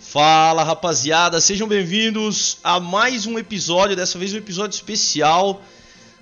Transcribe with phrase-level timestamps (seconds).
[0.00, 5.62] Fala rapaziada, sejam bem-vindos a mais um episódio, dessa vez um episódio especial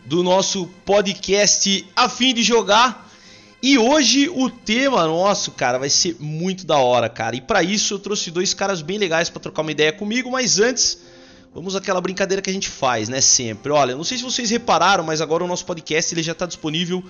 [0.04, 3.11] do nosso podcast A Fim de Jogar.
[3.62, 7.36] E hoje o tema nosso, cara, vai ser muito da hora, cara.
[7.36, 10.58] E para isso eu trouxe dois caras bem legais para trocar uma ideia comigo, mas
[10.58, 10.98] antes,
[11.54, 13.70] vamos àquela brincadeira que a gente faz, né, sempre.
[13.70, 17.04] Olha, não sei se vocês repararam, mas agora o nosso podcast ele já tá disponível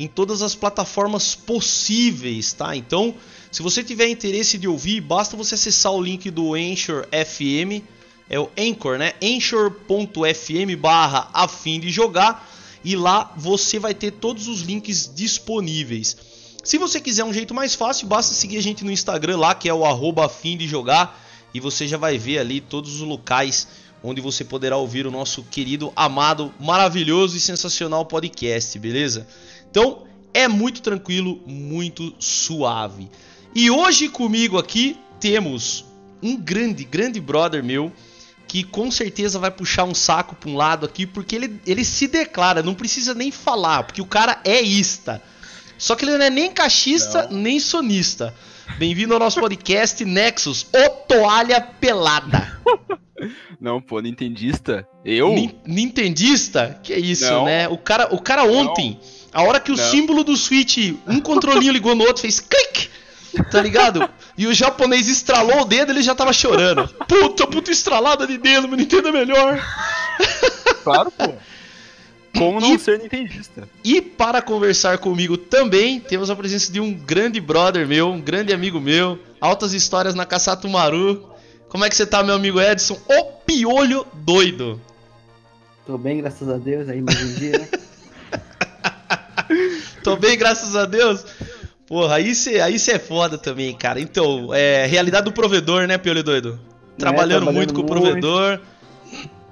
[0.00, 2.74] em todas as plataformas possíveis, tá?
[2.74, 3.14] Então,
[3.52, 7.84] se você tiver interesse de ouvir, basta você acessar o link do Anchor FM,
[8.30, 9.12] é o Anchor, né?
[9.22, 12.48] Anchor.fm barra a fim de jogar
[12.84, 16.16] e lá você vai ter todos os links disponíveis.
[16.62, 19.68] Se você quiser um jeito mais fácil, basta seguir a gente no Instagram lá, que
[19.68, 21.24] é o arroba fim de jogar,
[21.54, 23.68] e você já vai ver ali todos os locais
[24.02, 29.26] onde você poderá ouvir o nosso querido, amado, maravilhoso e sensacional podcast, beleza?
[29.70, 33.08] Então é muito tranquilo, muito suave.
[33.54, 35.84] E hoje comigo aqui temos
[36.22, 37.92] um grande, grande brother meu
[38.48, 42.08] que com certeza vai puxar um saco para um lado aqui porque ele, ele se
[42.08, 45.22] declara, não precisa nem falar, porque o cara é ista.
[45.76, 47.38] Só que ele não é nem cachista, não.
[47.38, 48.34] nem sonista.
[48.78, 52.58] Bem-vindo ao nosso podcast Nexus, o Toalha Pelada.
[53.60, 54.86] Não, pô, nintendista?
[55.04, 55.34] Eu?
[55.66, 56.78] nintendista?
[56.84, 57.46] Que isso, não.
[57.46, 57.66] né?
[57.66, 58.96] O cara, o cara ontem,
[59.34, 59.40] não.
[59.40, 62.88] a hora que o símbolo do Switch, um controlinho ligou no outro, fez clique.
[63.50, 64.08] Tá ligado?
[64.36, 66.88] E o japonês estralou o dedo, ele já tava chorando.
[67.06, 69.62] Puta, puta estralada de dedo, meu Nintendo é melhor.
[70.82, 71.34] Claro, pô.
[72.36, 73.68] Como não e, ser nintendista?
[73.82, 78.52] E para conversar comigo também, temos a presença de um grande brother meu, um grande
[78.52, 81.28] amigo meu, altas histórias na Caçato Maru.
[81.68, 82.98] Como é que você tá, meu amigo Edson?
[83.08, 84.80] O piolho doido.
[85.86, 87.68] Tô bem, graças a Deus, aí mais um dia, né?
[90.04, 91.24] Tô bem, graças a Deus.
[91.88, 93.98] Porra, aí você aí é foda também, cara.
[93.98, 96.60] Então, é realidade do provedor, né, Piolho doido?
[96.98, 98.60] Trabalhando, é, trabalhando muito com o provedor.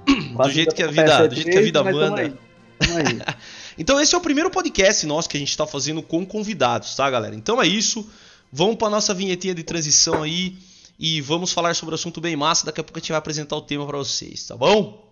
[0.05, 2.33] do jeito que a vida, do jeito que a vida manda.
[3.79, 7.07] Então esse é o primeiro podcast nosso que a gente está fazendo com convidados, tá,
[7.09, 7.35] galera?
[7.35, 8.09] Então é isso.
[8.51, 10.57] Vamos para nossa vinhetinha de transição aí
[10.97, 12.65] e vamos falar sobre um assunto bem massa.
[12.65, 15.07] Daqui a pouco a gente vai apresentar o tema para vocês, tá bom?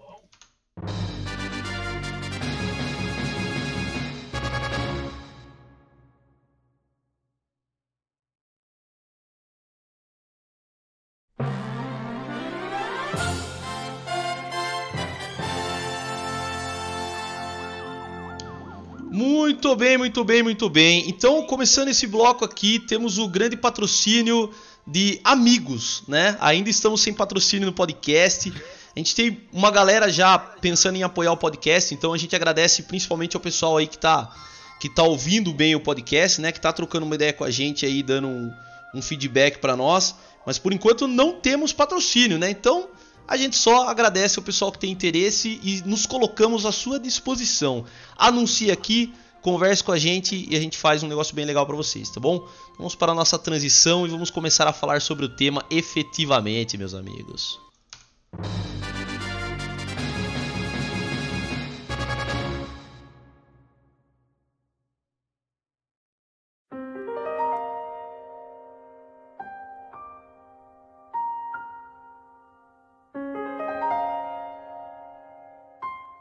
[19.55, 21.07] Muito bem, muito bem, muito bem.
[21.07, 24.51] Então, começando esse bloco aqui, temos o grande patrocínio
[24.85, 26.35] de amigos, né?
[26.41, 28.51] Ainda estamos sem patrocínio no podcast.
[28.93, 32.83] A gente tem uma galera já pensando em apoiar o podcast, então a gente agradece
[32.83, 34.29] principalmente ao pessoal aí que tá,
[34.77, 36.51] que tá ouvindo bem o podcast, né?
[36.51, 38.51] Que tá trocando uma ideia com a gente aí, dando um,
[38.93, 40.15] um feedback para nós.
[40.45, 42.49] Mas por enquanto não temos patrocínio, né?
[42.49, 42.89] Então
[43.25, 47.85] a gente só agradece ao pessoal que tem interesse e nos colocamos à sua disposição.
[48.17, 49.13] Anuncie aqui,
[49.45, 52.19] converse com a gente e a gente faz um negócio bem legal para vocês, tá
[52.19, 52.47] bom?
[52.79, 56.95] Vamos para a nossa transição e vamos começar a falar sobre o tema efetivamente, meus
[56.95, 57.59] amigos.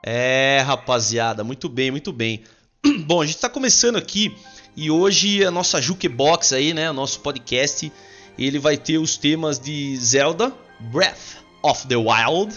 [0.06, 2.44] É, rapaziada, muito bem, muito bem.
[3.06, 4.36] Bom, a gente está começando aqui
[4.76, 7.90] e hoje a nossa Jukebox aí, né, o nosso podcast,
[8.38, 12.54] ele vai ter os temas de Zelda, Breath of the Wild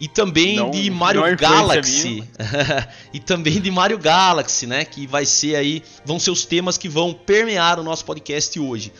[0.00, 2.24] e também não, de Mario é Galaxy.
[3.12, 6.88] e também de Mario Galaxy, né, que vai ser aí, vão ser os temas que
[6.88, 8.92] vão permear o nosso podcast hoje.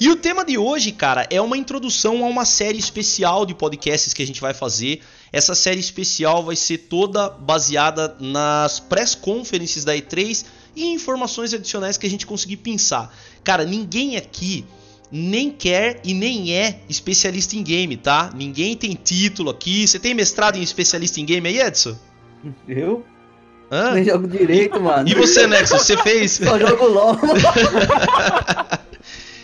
[0.00, 4.14] E o tema de hoje, cara, é uma introdução a uma série especial de podcasts
[4.14, 5.02] que a gente vai fazer.
[5.30, 11.98] Essa série especial vai ser toda baseada nas press conferences da E3 e informações adicionais
[11.98, 13.14] que a gente conseguir pensar.
[13.44, 14.64] Cara, ninguém aqui
[15.12, 18.30] nem quer e nem é especialista em game, tá?
[18.34, 19.86] Ninguém tem título aqui.
[19.86, 21.94] Você tem mestrado em especialista em game aí, Edson?
[22.66, 23.04] Eu?
[23.70, 23.90] Hã?
[23.92, 25.06] Nem jogo direito, mano.
[25.06, 26.40] E você, Nexo, você fez?
[26.42, 27.18] Só jogo LOL.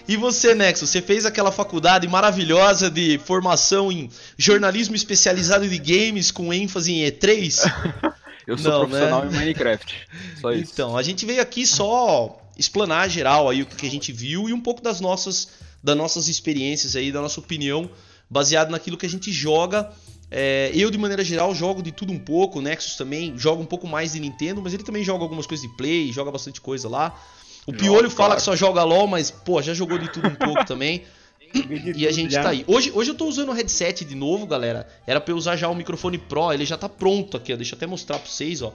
[0.08, 4.08] E você, Nexo, você fez aquela faculdade maravilhosa de formação em
[4.38, 7.62] jornalismo especializado de games com ênfase em E3?
[8.46, 9.34] Eu sou Não, profissional né?
[9.34, 9.94] em Minecraft.
[10.40, 10.70] Só isso.
[10.72, 14.52] Então, a gente veio aqui só explanar geral aí o que a gente viu e
[14.52, 15.48] um pouco das nossas,
[15.82, 17.90] das nossas experiências aí, da nossa opinião
[18.30, 19.90] baseado naquilo que a gente joga.
[20.30, 22.60] É, eu, de maneira geral, jogo de tudo um pouco.
[22.60, 25.68] O Nexus também joga um pouco mais de Nintendo, mas ele também joga algumas coisas
[25.68, 27.18] de Play, joga bastante coisa lá.
[27.66, 28.40] O Piolho fala claro.
[28.40, 31.04] que só joga LOL, mas, pô, já jogou de tudo um pouco também.
[31.96, 32.64] e a gente tá aí.
[32.66, 34.86] Hoje, hoje eu tô usando o headset de novo, galera.
[35.06, 37.56] Era pra eu usar já o microfone Pro, ele já tá pronto aqui, ó.
[37.56, 38.72] Deixa eu até mostrar pra vocês, ó.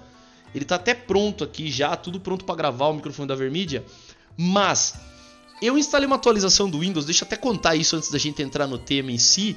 [0.53, 3.85] Ele tá até pronto aqui já, tudo pronto para gravar o microfone da Vermídia.
[4.35, 4.95] Mas
[5.61, 8.67] eu instalei uma atualização do Windows, deixa eu até contar isso antes da gente entrar
[8.67, 9.55] no tema em si.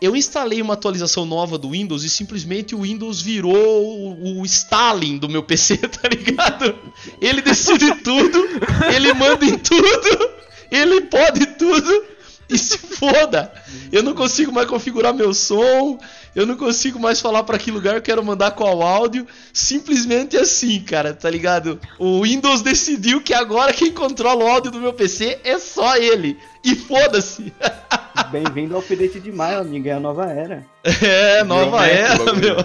[0.00, 5.28] Eu instalei uma atualização nova do Windows e simplesmente o Windows virou o, Stalin do
[5.28, 6.74] meu PC, tá ligado?
[7.20, 8.48] Ele decide tudo,
[8.94, 10.30] ele manda em tudo,
[10.70, 12.04] ele pode tudo
[12.48, 13.52] e se foda.
[13.92, 15.98] Eu não consigo mais configurar meu som,
[16.34, 19.26] eu não consigo mais falar para que lugar eu quero mandar qual áudio.
[19.52, 21.80] Simplesmente assim, cara, tá ligado?
[21.98, 26.38] O Windows decidiu que agora quem controla o áudio do meu PC é só ele.
[26.64, 27.52] E foda-se.
[28.24, 29.88] Bem-vindo ao update de maio, amigo.
[29.88, 30.66] É a nova era.
[31.02, 32.56] É, nova era, meu.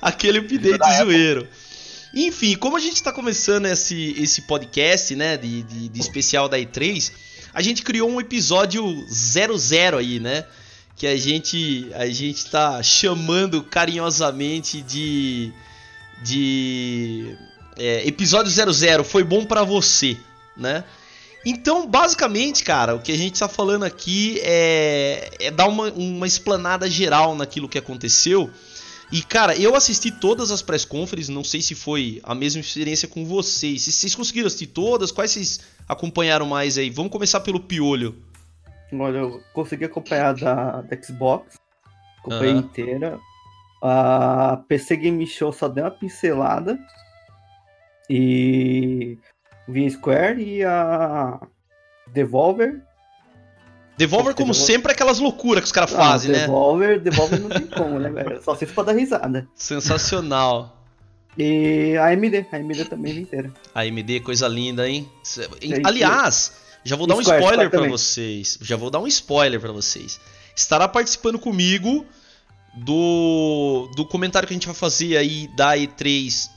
[0.00, 1.46] Aquele update zoeiro.
[2.14, 6.58] Enfim, como a gente está começando esse, esse podcast, né, de, de, de especial da
[6.58, 7.12] E3,
[7.54, 10.44] a gente criou um episódio 00 aí, né?
[11.00, 15.50] que a gente a gente tá chamando carinhosamente de
[16.22, 17.34] de
[17.78, 20.14] é, episódio 00 foi bom para você,
[20.54, 20.84] né?
[21.44, 26.26] Então, basicamente, cara, o que a gente tá falando aqui é, é dar uma, uma
[26.26, 28.50] explanada geral naquilo que aconteceu.
[29.12, 33.08] E, cara, eu assisti todas as press conferences, não sei se foi a mesma experiência
[33.08, 33.82] com vocês.
[33.82, 36.90] Se vocês conseguiram assistir todas, quais vocês acompanharam mais aí?
[36.90, 38.14] Vamos começar pelo Piolho.
[38.92, 41.56] Olha, eu consegui acompanhar da, da Xbox.
[42.18, 42.60] Acompanhei uhum.
[42.60, 43.18] inteira.
[43.82, 46.78] A PC Game Show só deu uma pincelada.
[48.08, 49.18] E.
[49.70, 51.40] Vi Square e a.
[52.08, 52.82] Devolver.
[53.96, 54.74] Devolver, como Devolver...
[54.74, 56.40] sempre, é aquelas loucuras que os caras ah, fazem, né?
[56.40, 58.42] Devolver, Devolver não tem como, né, velho?
[58.42, 59.46] Só se for dar risada.
[59.54, 60.80] Sensacional.
[61.38, 63.52] E a AMD, a AMD também inteira.
[63.74, 65.08] A AMD, coisa linda, hein?
[65.84, 66.52] Aliás,
[66.82, 68.58] já vou dar um spoiler para vocês.
[68.60, 70.18] Já vou dar um spoiler para vocês.
[70.56, 72.04] Estará participando comigo
[72.74, 76.48] do, do comentário que a gente vai fazer aí da E3,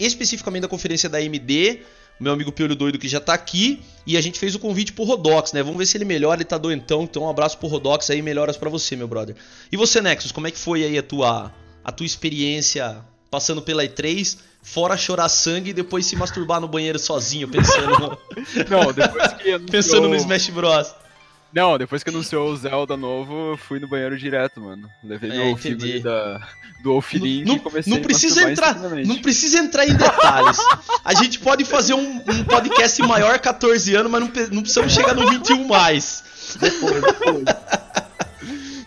[0.00, 1.80] especificamente da conferência da AMD.
[2.20, 3.80] Meu amigo Piolho Doido que já tá aqui.
[4.06, 5.62] E a gente fez o convite pro Rodox, né?
[5.62, 7.02] Vamos ver se ele melhora, ele tá doentão.
[7.02, 9.36] Então um abraço pro Rodox aí, melhoras para você, meu brother.
[9.70, 11.52] E você, Nexus, como é que foi aí a tua,
[11.84, 12.98] a tua experiência
[13.30, 14.38] passando pela E3?
[14.60, 18.18] Fora chorar sangue e depois se masturbar no banheiro sozinho, pensando no...
[18.68, 19.60] Não, depois que anunciou...
[19.70, 20.94] Pensando no Smash Bros.
[21.52, 24.88] Não, depois que anunciou o Zelda novo, eu fui no banheiro direto, mano.
[25.02, 26.46] Levei é, meu filho da,
[26.82, 28.74] do Wolflink e comecei não precisa entrar,
[29.06, 30.58] Não precisa entrar em detalhes.
[31.04, 35.14] A gente pode fazer um, um podcast maior 14 anos, mas não, não precisamos chegar
[35.14, 36.24] no 21 mais.
[36.60, 37.44] Depois, depois.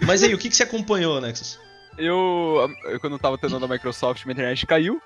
[0.06, 1.60] Mas aí, o que, que você acompanhou, Nexus?
[1.98, 5.02] Eu, eu, quando eu tava tendo na Microsoft, minha internet caiu.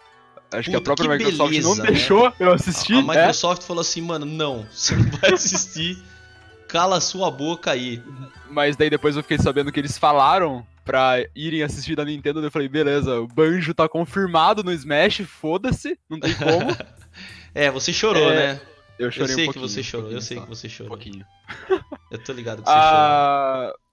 [0.51, 1.91] Acho Puta, que a própria que Microsoft beleza, não né?
[1.91, 2.93] deixou eu assistir.
[2.93, 3.03] A, a é.
[3.03, 3.65] Microsoft é?
[3.65, 5.97] falou assim, mano, não, você não vai assistir.
[6.67, 8.01] Cala sua boca aí.
[8.49, 12.43] Mas daí depois eu fiquei sabendo que eles falaram pra irem assistir da Nintendo.
[12.43, 16.75] Eu falei, beleza, o Banjo tá confirmado no Smash, foda-se, não tem como.
[17.53, 18.61] é, você chorou, é, né?
[18.97, 20.93] Eu chorei eu sei um que você chorou, eu sei que você chorou.
[20.93, 21.25] Um pouquinho.
[22.11, 23.84] Eu tô ligado que você ah, chorou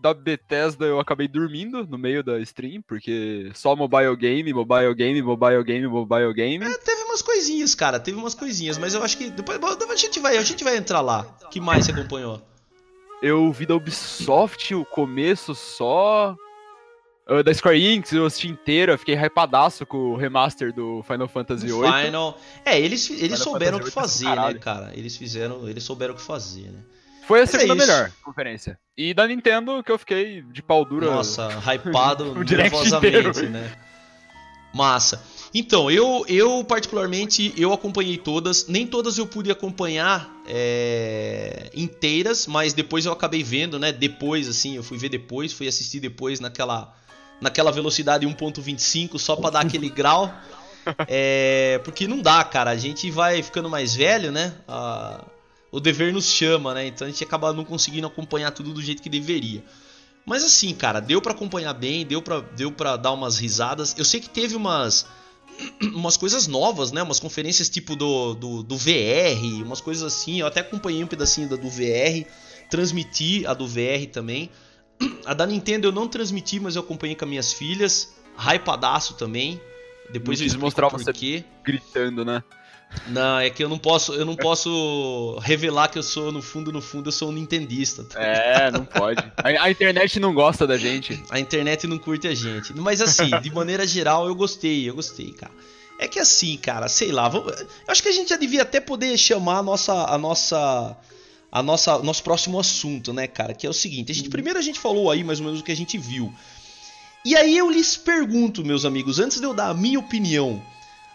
[0.00, 5.22] da Bethesda eu acabei dormindo no meio da stream, porque só mobile game, mobile game,
[5.22, 6.64] mobile game, mobile game.
[6.64, 10.18] É, teve umas coisinhas, cara, teve umas coisinhas, mas eu acho que depois a gente
[10.18, 11.24] vai, a gente vai entrar lá.
[11.50, 12.40] que mais você acompanhou?
[13.22, 16.34] Eu vi da Ubisoft o começo só.
[17.44, 21.66] Da Square Enix, eu assisti inteiro, eu fiquei hypadaço com o remaster do Final Fantasy
[21.66, 22.04] VIII.
[22.06, 22.36] Final.
[22.64, 24.90] É, eles, eles souberam o que fazer, né, cara?
[24.94, 25.68] Eles fizeram.
[25.68, 26.80] Eles souberam o que fazer, né?
[27.30, 28.76] Foi a é segunda é melhor conferência.
[28.98, 31.06] E da Nintendo que eu fiquei de pau dura.
[31.06, 33.72] Nossa, hypado nervosamente, né?
[34.74, 35.22] Massa.
[35.54, 38.66] Então, eu, eu particularmente, eu acompanhei todas.
[38.66, 43.92] Nem todas eu pude acompanhar é, inteiras, mas depois eu acabei vendo, né?
[43.92, 46.92] Depois, assim, eu fui ver depois, fui assistir depois naquela,
[47.40, 50.34] naquela velocidade 1.25 só para dar aquele grau.
[51.06, 52.70] É, porque não dá, cara.
[52.70, 54.52] A gente vai ficando mais velho, né?
[54.66, 55.24] Ah,
[55.70, 56.86] o dever nos chama, né?
[56.86, 59.62] Então a gente acaba não conseguindo acompanhar tudo do jeito que deveria.
[60.26, 63.94] Mas assim, cara, deu para acompanhar bem, deu para deu pra dar umas risadas.
[63.96, 65.06] Eu sei que teve umas
[65.94, 67.02] umas coisas novas, né?
[67.02, 70.40] Umas conferências tipo do, do, do VR, umas coisas assim.
[70.40, 72.26] Eu até acompanhei um pedacinho da do VR,
[72.68, 74.50] transmiti a do VR também.
[75.24, 78.14] A da Nintendo eu não transmiti, mas eu acompanhei com as minhas filhas.
[78.36, 79.58] Hypadaço também.
[80.12, 82.42] Depois não eu explico mostrar você gritando, né?
[83.06, 86.72] Não, é que eu não posso, eu não posso revelar que eu sou, no fundo,
[86.72, 88.04] no fundo, eu sou um nintendista.
[88.04, 88.20] Tá?
[88.20, 89.22] É, não pode.
[89.36, 91.22] A, a, internet não gosta da gente.
[91.30, 92.72] A internet não curte a gente.
[92.74, 95.52] Mas assim, de maneira geral, eu gostei, eu gostei, cara.
[95.98, 98.80] É que assim, cara, sei lá, vamos, eu acho que a gente já devia até
[98.80, 100.96] poder chamar a nossa, a nossa,
[101.52, 103.52] a nossa, nosso próximo assunto, né, cara?
[103.52, 105.64] Que é o seguinte: a gente primeiro a gente falou aí mais ou menos o
[105.64, 106.32] que a gente viu.
[107.24, 110.62] E aí eu lhes pergunto, meus amigos, antes de eu dar a minha opinião,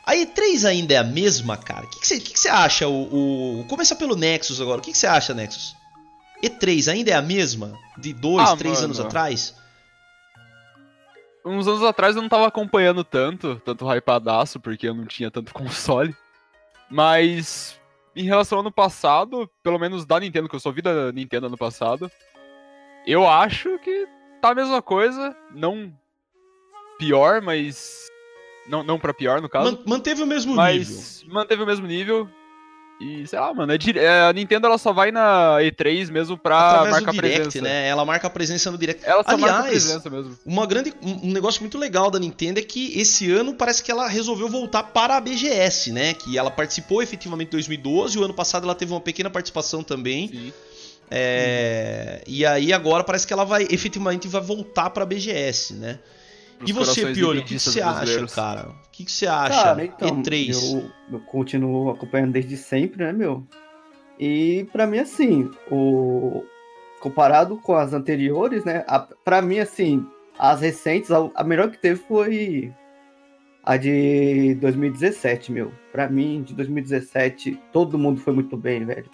[0.05, 1.85] a E3 ainda é a mesma, cara?
[1.85, 2.87] O que, você, acha?
[2.87, 3.65] O, o...
[3.65, 4.79] Começa pelo Nexus agora.
[4.79, 5.75] O que, você acha, Nexus?
[6.43, 7.73] E3 ainda é a mesma?
[7.97, 8.85] De dois, ah, três mano.
[8.85, 9.55] anos atrás?
[11.43, 15.51] Uns anos atrás eu não tava acompanhando tanto, tanto hypadaço, porque eu não tinha tanto
[15.53, 16.15] console.
[16.89, 17.79] Mas
[18.15, 21.57] em relação ao ano passado, pelo menos da Nintendo, que eu sou vida Nintendo ano
[21.57, 22.11] passado,
[23.07, 24.07] eu acho que
[24.39, 25.91] tá a mesma coisa, não
[26.99, 28.07] pior, mas
[28.67, 29.81] não, não pra pior, no caso.
[29.85, 31.33] manteve o mesmo mas nível.
[31.33, 32.29] Manteve o mesmo nível.
[32.99, 36.57] E sei lá, mano, é, é, a Nintendo ela só vai na E3 mesmo pra
[36.57, 37.61] Através marcar do direct, presença.
[37.61, 37.87] né?
[37.89, 39.03] Ela marca a presença no direct.
[39.05, 40.37] Ela só Aliás, marca a presença mesmo.
[40.45, 44.07] Uma grande, um negócio muito legal da Nintendo é que esse ano parece que ela
[44.07, 46.13] resolveu voltar para a BGS, né?
[46.13, 50.29] Que ela participou efetivamente em 2012, o ano passado ela teve uma pequena participação também.
[50.29, 50.53] Sim.
[51.11, 52.23] É.
[52.25, 55.99] E aí agora parece que ela vai efetivamente vai voltar para a BGS, né?
[56.65, 58.69] E você, Piolho, o que, você acha, cara?
[58.69, 59.63] O que, que você acha?
[59.63, 60.73] Cara, então, E3.
[60.73, 63.45] Eu, eu, continuo acompanhando desde sempre, né, meu?
[64.19, 66.43] E para mim, assim, o
[66.99, 68.83] comparado com as anteriores, né?
[68.87, 70.05] A, pra mim, assim,
[70.39, 72.73] as recentes, a, a melhor que teve foi
[73.63, 75.71] a de 2017, meu.
[75.91, 79.09] Pra mim, de 2017, todo mundo foi muito bem, velho.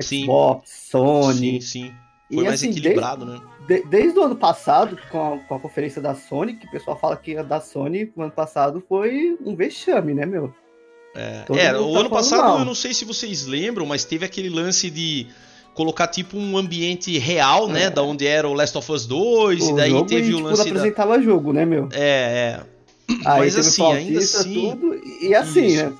[0.00, 0.90] Xbox, sim.
[0.90, 1.34] Sony.
[1.34, 1.94] Sim, sim.
[2.32, 3.50] Foi e, mais assim, equilibrado, desde, né?
[3.66, 6.98] De, desde o ano passado, com a, com a, conferência da Sony, que o pessoal
[6.98, 10.52] fala que a da Sony no ano passado foi um vexame, né, meu?
[11.14, 12.58] É, é o tá ano passado mal.
[12.60, 15.26] eu não sei se vocês lembram, mas teve aquele lance de
[15.74, 17.84] colocar tipo um ambiente real, né, é.
[17.84, 20.36] né, da onde era o Last of Us 2 o e daí teve e, o
[20.36, 21.22] tipo, lance apresentava da...
[21.22, 21.88] jogo, né, meu?
[21.92, 22.60] É, é.
[23.26, 25.92] Aí mas assim, ainda assim, tudo, e assim, né,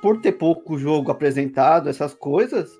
[0.00, 2.70] por ter pouco jogo apresentado, essas coisas,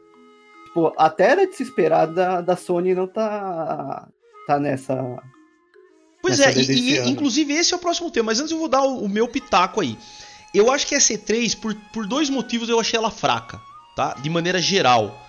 [0.75, 4.09] tipo, até era de se esperar da, da Sony não tá,
[4.47, 4.97] tá nessa.
[6.21, 8.69] Pois nessa é, e, e, inclusive esse é o próximo tema, mas antes eu vou
[8.69, 9.97] dar o, o meu pitaco aí.
[10.52, 13.61] Eu acho que a C3, por, por dois motivos, eu achei ela fraca,
[13.95, 14.14] tá?
[14.14, 15.21] De maneira geral.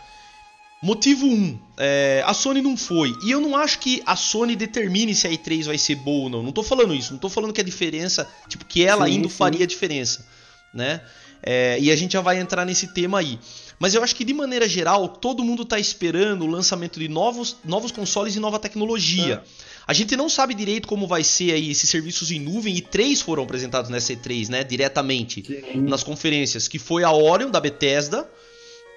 [0.84, 3.16] Motivo 1, um, é, a Sony não foi.
[3.24, 6.30] E eu não acho que a Sony determine se a E3 vai ser boa ou
[6.30, 6.44] não.
[6.44, 9.30] Não tô falando isso, não tô falando que a diferença, tipo, que ela sim, indo
[9.30, 9.36] sim.
[9.36, 10.28] faria diferença,
[10.74, 11.02] né?
[11.42, 13.40] É, e a gente já vai entrar nesse tema aí.
[13.80, 17.58] Mas eu acho que de maneira geral, todo mundo está esperando o lançamento de novos,
[17.64, 19.44] novos consoles e nova tecnologia.
[19.46, 19.76] É.
[19.88, 23.22] A gente não sabe direito como vai ser aí esses serviços em nuvem e três
[23.22, 25.82] foram apresentados nessa E3, né, diretamente Sim.
[25.82, 28.28] nas conferências, que foi a Orion da Bethesda,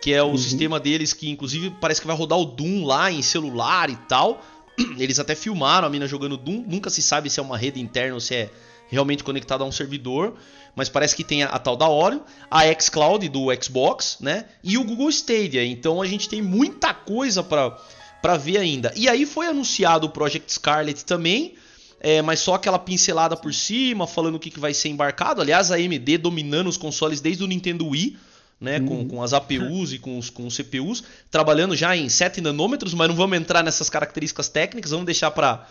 [0.00, 0.38] que é o uhum.
[0.38, 4.42] sistema deles que inclusive parece que vai rodar o Doom lá em celular e tal.
[4.96, 8.14] Eles até filmaram a mina jogando Doom, nunca se sabe se é uma rede interna
[8.14, 8.50] ou se é
[8.88, 10.34] realmente conectado a um servidor
[10.78, 14.44] mas parece que tem a, a tal da Oreo, a xCloud do Xbox, né?
[14.62, 15.64] E o Google Stadia.
[15.64, 18.92] Então a gente tem muita coisa para ver ainda.
[18.94, 21.54] E aí foi anunciado o Project Scarlet também,
[21.98, 25.40] é, mas só aquela pincelada por cima, falando o que, que vai ser embarcado.
[25.40, 28.16] Aliás, a AMD dominando os consoles desde o Nintendo Wii,
[28.60, 28.86] né, uhum.
[28.86, 32.94] com, com, as APUs e com os, com os CPUs, trabalhando já em 7 nanômetros,
[32.94, 35.66] mas não vamos entrar nessas características técnicas, vamos deixar para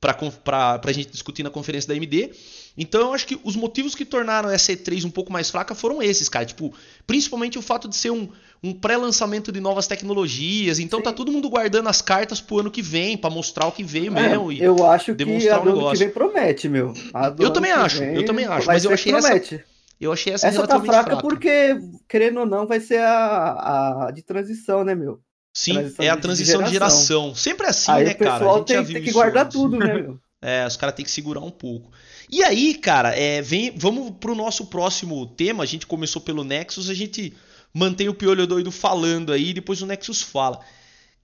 [0.00, 2.30] para a gente discutir na conferência da AMD.
[2.76, 6.00] Então eu acho que os motivos que tornaram essa E3 um pouco mais fraca foram
[6.00, 6.46] esses, cara.
[6.46, 6.72] Tipo,
[7.06, 8.28] principalmente o fato de ser um,
[8.62, 10.78] um pré-lançamento de novas tecnologias.
[10.78, 11.14] Então tá Sim.
[11.14, 14.16] tá todo mundo guardando as cartas pro ano que vem, para mostrar o que veio
[14.16, 14.52] é, mesmo.
[14.52, 16.94] E eu acho que a do ano que vem promete, meu.
[17.40, 18.66] eu também acho, eu também acho.
[18.66, 19.56] Mas eu achei promete.
[19.56, 19.78] essa.
[20.00, 21.76] Eu achei essa, essa tá fraca, fraca porque,
[22.08, 25.20] querendo ou não, vai ser a, a de transição, né, meu?
[25.58, 27.00] Sim, é a transição de geração.
[27.00, 27.34] de geração.
[27.34, 28.48] Sempre é assim, aí né, cara?
[28.48, 29.58] A gente tem, tem que guardar antes.
[29.58, 30.20] tudo, né, meu?
[30.40, 31.90] É, os caras têm que segurar um pouco.
[32.30, 35.64] E aí, cara, é, vem, vamos pro nosso próximo tema.
[35.64, 37.34] A gente começou pelo Nexus, a gente
[37.74, 40.60] mantém o piolho doido falando aí, depois o Nexus fala.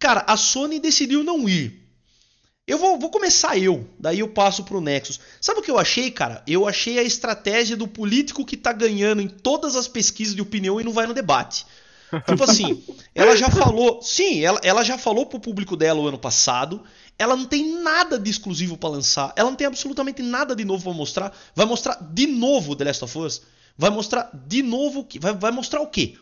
[0.01, 1.87] Cara, a Sony decidiu não ir.
[2.67, 5.21] Eu vou, vou começar eu, daí eu passo pro Nexus.
[5.41, 6.43] Sabe o que eu achei, cara?
[6.45, 10.81] Eu achei a estratégia do político que tá ganhando em todas as pesquisas de opinião
[10.81, 11.65] e não vai no debate.
[12.27, 12.83] Tipo assim,
[13.15, 14.01] ela já falou.
[14.03, 16.83] Sim, ela, ela já falou pro público dela o ano passado.
[17.19, 19.33] Ela não tem nada de exclusivo para lançar.
[19.37, 21.37] Ela não tem absolutamente nada de novo para mostrar.
[21.55, 23.43] Vai mostrar de novo The Last of Us.
[23.77, 25.07] Vai mostrar de novo.
[25.21, 26.17] Vai, vai mostrar o quê?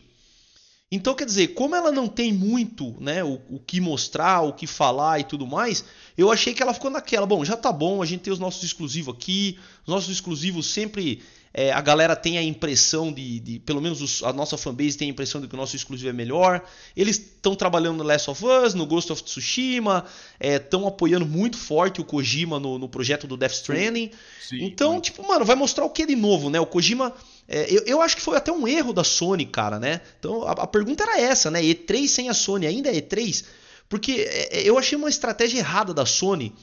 [0.95, 4.67] Então, quer dizer, como ela não tem muito, né, o, o, que mostrar, o que
[4.67, 5.83] falar e tudo mais,
[6.15, 7.25] eu achei que ela ficou naquela.
[7.25, 9.57] Bom, já tá bom, a gente tem os nossos exclusivos aqui,
[9.87, 14.21] os nossos exclusivos sempre é, a galera tem a impressão de, de pelo menos os,
[14.23, 16.63] a nossa fanbase tem a impressão de que o nosso exclusivo é melhor.
[16.95, 20.05] Eles estão trabalhando no Last of Us, no Ghost of Tsushima,
[20.39, 24.11] estão é, apoiando muito forte o Kojima no, no projeto do Death Stranding.
[24.41, 26.59] Sim, sim, então, tipo, mano, vai mostrar o que de novo, né?
[26.59, 27.13] O Kojima.
[27.47, 30.01] É, eu, eu, acho que foi até um erro da Sony, cara, né?
[30.19, 31.61] Então a, a pergunta era essa, né?
[31.61, 33.43] E3 sem a Sony ainda é E3?
[33.89, 36.55] Porque é, é, eu achei uma estratégia errada da Sony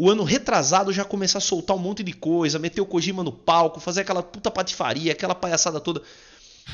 [0.00, 3.32] o ano retrasado já começar a soltar um monte de coisa, meter o Kojima no
[3.32, 6.00] palco, fazer aquela puta patifaria, aquela palhaçada toda.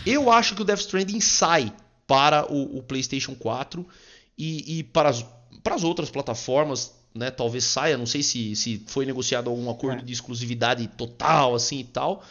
[0.04, 1.72] Eu acho que o Death Stranding sai
[2.06, 3.86] para o, o PlayStation 4
[4.36, 5.24] e, e, para, as,
[5.62, 7.30] para as outras plataformas, né?
[7.30, 10.04] Talvez saia, não sei se, se foi negociado algum acordo é.
[10.04, 12.22] de exclusividade total, assim e tal.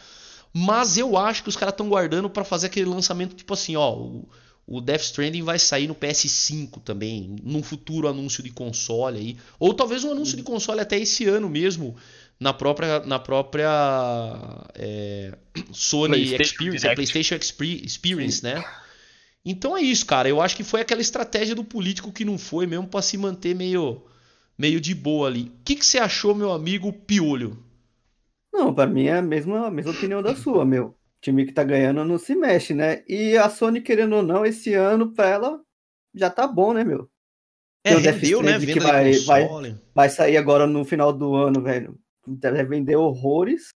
[0.53, 3.91] Mas eu acho que os caras estão guardando para fazer aquele lançamento tipo assim, ó.
[3.93, 4.29] O,
[4.65, 9.73] o Death Stranding vai sair no PS5 também, num futuro anúncio de console aí, ou
[9.73, 11.95] talvez um anúncio de console até esse ano mesmo,
[12.39, 13.69] na própria na própria
[14.75, 15.35] é,
[15.73, 18.63] Sony PlayStation Experience, a PlayStation Experience, né?
[19.45, 20.29] Então é isso, cara.
[20.29, 23.53] Eu acho que foi aquela estratégia do político que não foi mesmo para se manter
[23.53, 24.01] meio
[24.57, 25.51] meio de boa ali.
[25.59, 27.61] O que, que você achou, meu amigo Piolho?
[28.53, 31.63] Não, para mim é a mesma, a mesma opinião da sua, meu time que tá
[31.63, 33.01] ganhando não se mexe, né?
[33.07, 35.61] E a Sony, querendo ou não, esse ano pra ela
[36.13, 37.09] já tá bom, né, meu?
[37.83, 38.57] É, rendeu, né?
[38.59, 39.47] Venda que vai, vai,
[39.95, 41.97] vai sair agora no final do ano, velho.
[42.27, 43.69] Deve vender horrores.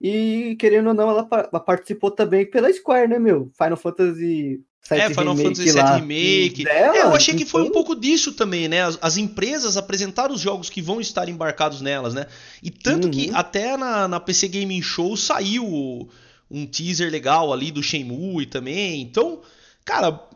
[0.00, 3.50] E, querendo ou não, ela, ela, participou também pela Square, né, meu?
[3.56, 6.64] Final Fantasy VII É, Final Remake Fantasy VII Remake.
[6.64, 8.82] Dela, é, eu achei que foi um pouco disso também, né?
[8.84, 12.26] As, as, empresas apresentaram os jogos que vão estar embarcados nelas, né?
[12.62, 13.10] E tanto uhum.
[13.10, 16.08] que até na, na PC Gaming Show saiu
[16.50, 19.02] um teaser legal ali do Shenmue também.
[19.02, 19.42] Então,
[19.84, 20.28] cara,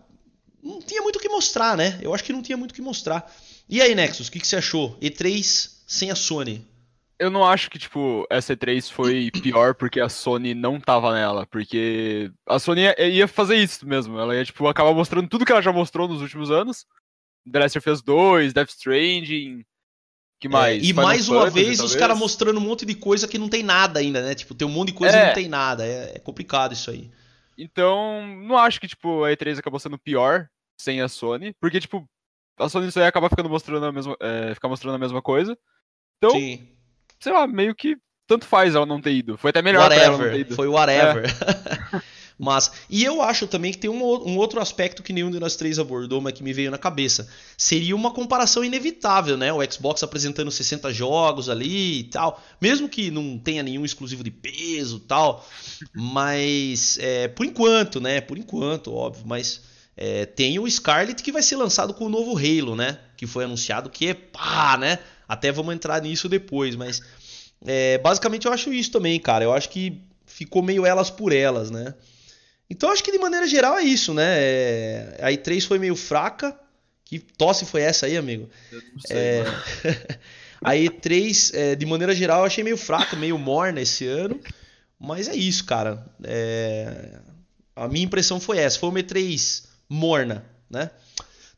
[0.63, 1.99] não tinha muito o que mostrar, né?
[2.03, 3.33] Eu acho que não tinha muito o que mostrar.
[3.69, 4.99] E aí, Nexus, o que, que você achou?
[5.01, 6.67] E3 sem a Sony?
[7.23, 11.47] Eu não acho que, tipo, essa E3 foi pior porque a Sony não tava nela.
[11.47, 14.19] Porque a Sony ia fazer isso mesmo.
[14.19, 16.85] Ela ia, tipo, acabar mostrando tudo que ela já mostrou nos últimos anos.
[17.51, 19.65] The Last of Us 2, Death Stranding,
[20.43, 20.83] que mais?
[20.83, 21.95] É, e Final mais uma Fantasy, vez talvez?
[21.95, 24.35] os caras mostrando um monte de coisa que não tem nada ainda, né?
[24.35, 25.23] Tipo, tem um monte de coisa é.
[25.23, 25.87] e não tem nada.
[25.87, 27.09] É, é, complicado isso aí.
[27.57, 31.55] Então, não acho que, tipo, a E3 acabou sendo pior sem a Sony.
[31.61, 32.05] Porque, tipo,
[32.59, 35.57] a Sony só ia acabar ficando mostrando a mesma, é, ficar mostrando a mesma coisa.
[36.19, 36.69] Então, Sim.
[37.23, 39.39] Sei lá, meio que tanto faz ela não ter ido.
[39.39, 40.05] Foi até melhor whatever.
[40.05, 40.55] ela não ter ido.
[40.57, 41.25] Foi whatever.
[41.25, 42.03] É.
[42.39, 45.55] Mas, e eu acho também que tem um, um, outro aspecto que nenhum de nós
[45.55, 47.29] três abordou, mas que me veio na cabeça.
[47.57, 49.53] Seria uma comparação inevitável, né?
[49.53, 52.43] O Xbox apresentando 60 jogos ali e tal.
[52.61, 55.47] Mesmo que não tenha nenhum exclusivo de peso tal.
[55.95, 58.21] Mas, é, por enquanto, né?
[58.21, 59.25] Por enquanto, óbvio.
[59.25, 59.63] Mas
[59.97, 62.99] é, tem o Scarlet que vai ser lançado com o novo Halo, né?
[63.17, 64.99] Que foi anunciado que é pá, né?
[65.33, 67.01] Até vamos entrar nisso depois, mas.
[67.65, 69.45] É, basicamente eu acho isso também, cara.
[69.45, 71.95] Eu acho que ficou meio elas por elas, né?
[72.69, 74.37] Então acho que de maneira geral é isso, né?
[74.39, 76.59] É, a i3 foi meio fraca.
[77.05, 78.49] Que tosse foi essa aí, amigo?
[78.71, 79.45] Eu não sei, é...
[80.65, 84.41] a E3, é, de maneira geral, eu achei meio fraca, meio morna esse ano.
[84.99, 86.07] Mas é isso, cara.
[86.25, 87.19] É...
[87.77, 88.79] A minha impressão foi essa.
[88.79, 90.91] Foi uma E3 morna, né?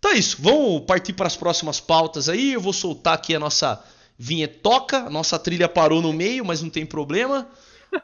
[0.05, 0.37] Então é isso.
[0.39, 2.53] Vamos partir para as próximas pautas aí.
[2.53, 3.83] Eu vou soltar aqui a nossa
[4.19, 4.99] vinhetoca.
[4.99, 7.49] A nossa trilha parou no meio, mas não tem problema.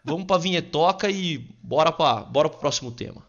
[0.02, 3.22] Vamos pra vinhetoca e bora, pra, bora pro próximo tema.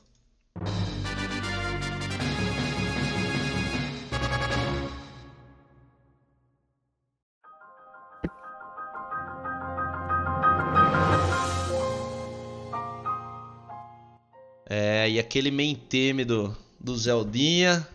[14.65, 17.85] É, e aquele main theme do, do Zeldinha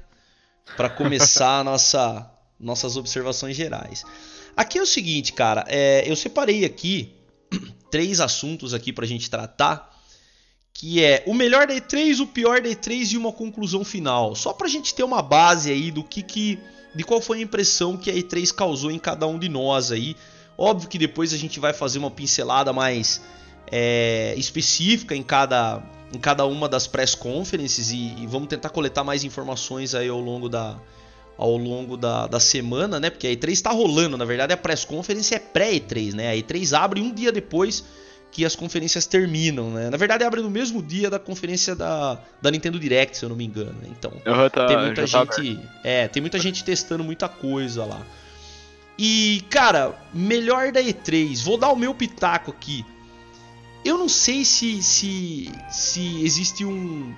[0.75, 4.05] para começar nossa, nossas observações gerais.
[4.57, 7.13] Aqui é o seguinte, cara, é, eu separei aqui
[7.91, 9.95] três assuntos aqui para a gente tratar,
[10.73, 14.35] que é o melhor da E3, o pior da E3 e uma conclusão final.
[14.35, 16.59] Só para a gente ter uma base aí do que, que
[16.95, 20.17] de qual foi a impressão que a E3 causou em cada um de nós aí.
[20.57, 23.21] Óbvio que depois a gente vai fazer uma pincelada mais
[23.71, 29.05] é, específica em cada, em cada uma das press conferences e, e, vamos tentar coletar
[29.05, 30.77] mais informações aí ao longo da,
[31.37, 33.11] ao longo da, da semana, né?
[33.11, 36.31] Porque a E3 está rolando, na verdade a press conference é pré-E3, né?
[36.31, 37.85] A E3 abre um dia depois
[38.31, 39.89] que as conferências terminam, né?
[39.91, 43.37] Na verdade abre no mesmo dia da conferência da, da Nintendo Direct, se eu não
[43.37, 43.75] me engano.
[43.83, 43.89] Né?
[43.91, 44.13] Então
[44.51, 48.07] tá, tem muita tá gente, tá é, tem muita gente testando muita coisa lá.
[48.99, 52.85] E cara, melhor da E3, vou dar o meu pitaco aqui.
[53.87, 57.15] Eu não sei se se se existe um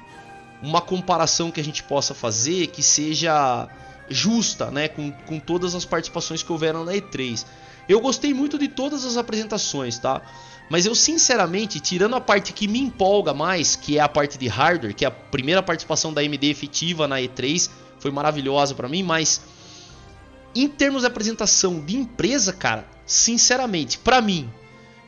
[0.63, 3.69] uma comparação que a gente possa fazer que seja
[4.11, 7.47] justa, né, com, com todas as participações que houveram na E3.
[7.89, 10.21] Eu gostei muito de todas as apresentações, tá?
[10.69, 14.47] Mas eu sinceramente, tirando a parte que me empolga mais, que é a parte de
[14.47, 19.03] hardware, que é a primeira participação da AMD efetiva na E3, foi maravilhosa para mim,
[19.03, 19.41] mas
[20.55, 24.51] em termos de apresentação de empresa, cara, sinceramente, para mim,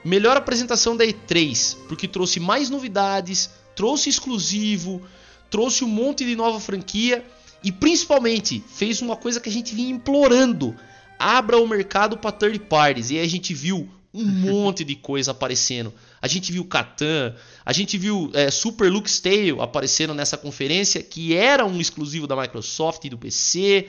[0.04, 5.02] melhor apresentação da E3, porque trouxe mais novidades, trouxe exclusivo,
[5.50, 7.24] trouxe um monte de nova franquia
[7.62, 10.74] e principalmente fez uma coisa que a gente vinha implorando:
[11.18, 13.10] abra o mercado para third parties.
[13.10, 15.92] E aí a gente viu um monte de coisa aparecendo.
[16.20, 17.34] A gente viu Catan,
[17.64, 22.36] a gente viu é, Super Luke's Tale aparecendo nessa conferência, que era um exclusivo da
[22.36, 23.88] Microsoft e do PC.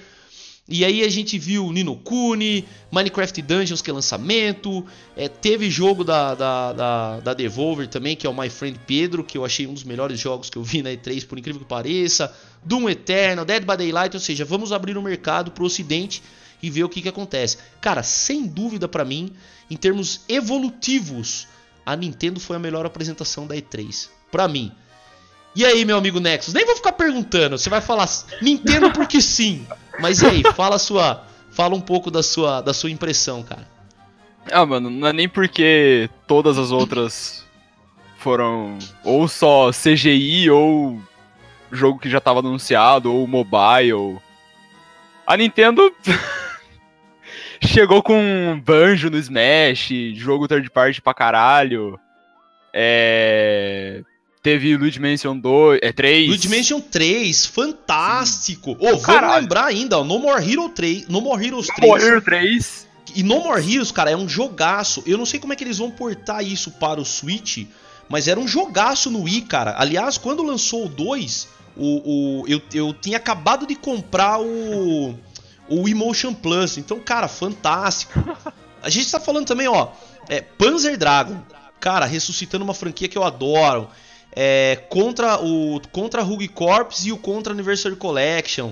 [0.73, 4.85] E aí a gente viu Nino Kuni, Minecraft Dungeons, que é lançamento.
[5.17, 9.21] É, teve jogo da, da, da, da, Devolver também, que é o My Friend Pedro,
[9.21, 11.67] que eu achei um dos melhores jogos que eu vi na E3, por incrível que
[11.67, 12.33] pareça.
[12.63, 16.23] Doom Eternal, Dead by Daylight, ou seja, vamos abrir o mercado pro ocidente
[16.63, 17.57] e ver o que, que acontece.
[17.81, 19.33] Cara, sem dúvida para mim,
[19.69, 21.49] em termos evolutivos,
[21.85, 24.07] a Nintendo foi a melhor apresentação da E3.
[24.31, 24.71] Pra mim.
[25.53, 26.53] E aí, meu amigo Nexus?
[26.53, 28.09] Nem vou ficar perguntando, você vai falar
[28.41, 29.67] Nintendo porque sim.
[29.99, 33.67] Mas e aí, fala sua, fala um pouco da sua, da sua impressão, cara.
[34.51, 37.45] Ah, mano, não é nem porque todas as outras
[38.17, 41.01] foram ou só CGI ou
[41.71, 44.19] jogo que já estava anunciado ou mobile.
[45.25, 45.93] A Nintendo
[47.63, 51.99] chegou com Banjo no Smash, jogo third party pra caralho.
[52.73, 54.03] É...
[54.41, 56.27] Teve Luigi Mansion 2, é 3.
[56.27, 58.71] Luigi Mansion 3, fantástico.
[58.71, 61.79] Ô, oh, vamos lembrar ainda, ó, No More Hero 3, No More Heroes 3.
[61.81, 62.87] No More Hero 3.
[63.15, 65.03] E No More Heroes, cara, é um jogaço.
[65.05, 67.67] Eu não sei como é que eles vão portar isso para o Switch,
[68.09, 69.75] mas era um jogaço no Wii, cara.
[69.77, 75.15] Aliás, quando lançou o 2, o, o, eu, eu tinha acabado de comprar o,
[75.69, 76.79] o Emotion Plus.
[76.79, 78.13] Então, cara, fantástico.
[78.81, 79.89] A gente tá falando também, ó,
[80.27, 81.39] é, Panzer Dragon.
[81.79, 83.87] Cara, ressuscitando uma franquia que eu adoro
[84.35, 88.71] é, contra o contra Rogue Corps e o contra Anniversary Collection.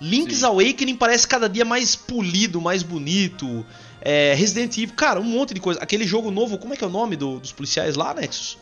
[0.00, 0.46] Link's Sim.
[0.46, 3.66] Awakening parece cada dia mais polido, mais bonito.
[4.00, 5.78] É, Resident Evil, cara, um monte de coisa.
[5.80, 8.56] Aquele jogo novo, como é que é o nome do, dos policiais lá, Nexus?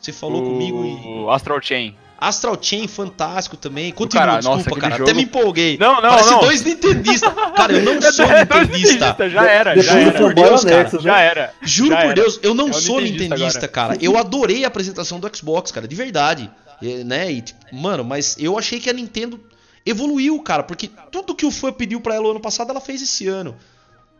[0.00, 0.50] Você falou o...
[0.50, 1.30] comigo e.
[1.30, 1.94] Astral Chain.
[2.28, 3.92] Astral Chain, fantástico também.
[3.92, 4.96] Continua, cara, desculpa, nossa, cara.
[4.96, 5.10] Jogo...
[5.10, 5.78] Até me empolguei.
[5.78, 6.40] Não, não, Parece não.
[6.40, 7.32] dois nintendistas.
[7.56, 9.30] Cara, eu não sou nintendista.
[9.30, 10.90] Já era, já Juro por Deus, cara.
[11.00, 11.54] Já era.
[11.62, 12.14] Juro já por era.
[12.14, 13.96] Deus, eu não é sou nintendista, cara.
[14.00, 16.50] Eu adorei a apresentação do Xbox, cara, de verdade.
[16.80, 17.30] E, né?
[17.30, 19.40] E, tipo, mano, mas eu achei que a Nintendo
[19.86, 23.28] evoluiu, cara, porque tudo que o fã pediu para ela ano passado, ela fez esse
[23.28, 23.54] ano.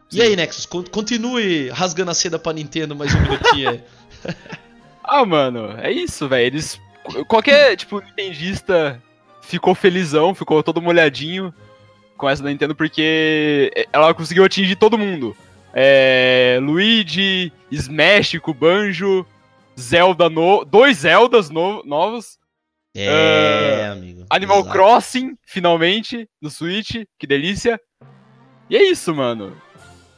[0.08, 0.18] Sim.
[0.18, 3.82] E aí, Nexus, continue rasgando a seda pra Nintendo mais um minutinho aí.
[5.02, 6.46] ah, mano, é isso, velho.
[6.46, 6.78] Eles
[7.28, 9.00] Qualquer, tipo, nintendista
[9.42, 11.52] ficou felizão, ficou todo molhadinho
[12.16, 15.36] com essa da Nintendo, porque ela conseguiu atingir todo mundo.
[15.72, 19.26] É, Luigi, Smash com Banjo,
[19.78, 20.64] Zelda no...
[20.64, 21.82] dois Zeldas no...
[21.84, 22.38] novos.
[22.96, 24.24] É, uh, amigo.
[24.30, 24.72] Animal exato.
[24.72, 27.80] Crossing, finalmente, no Switch, que delícia.
[28.70, 29.60] E é isso, mano.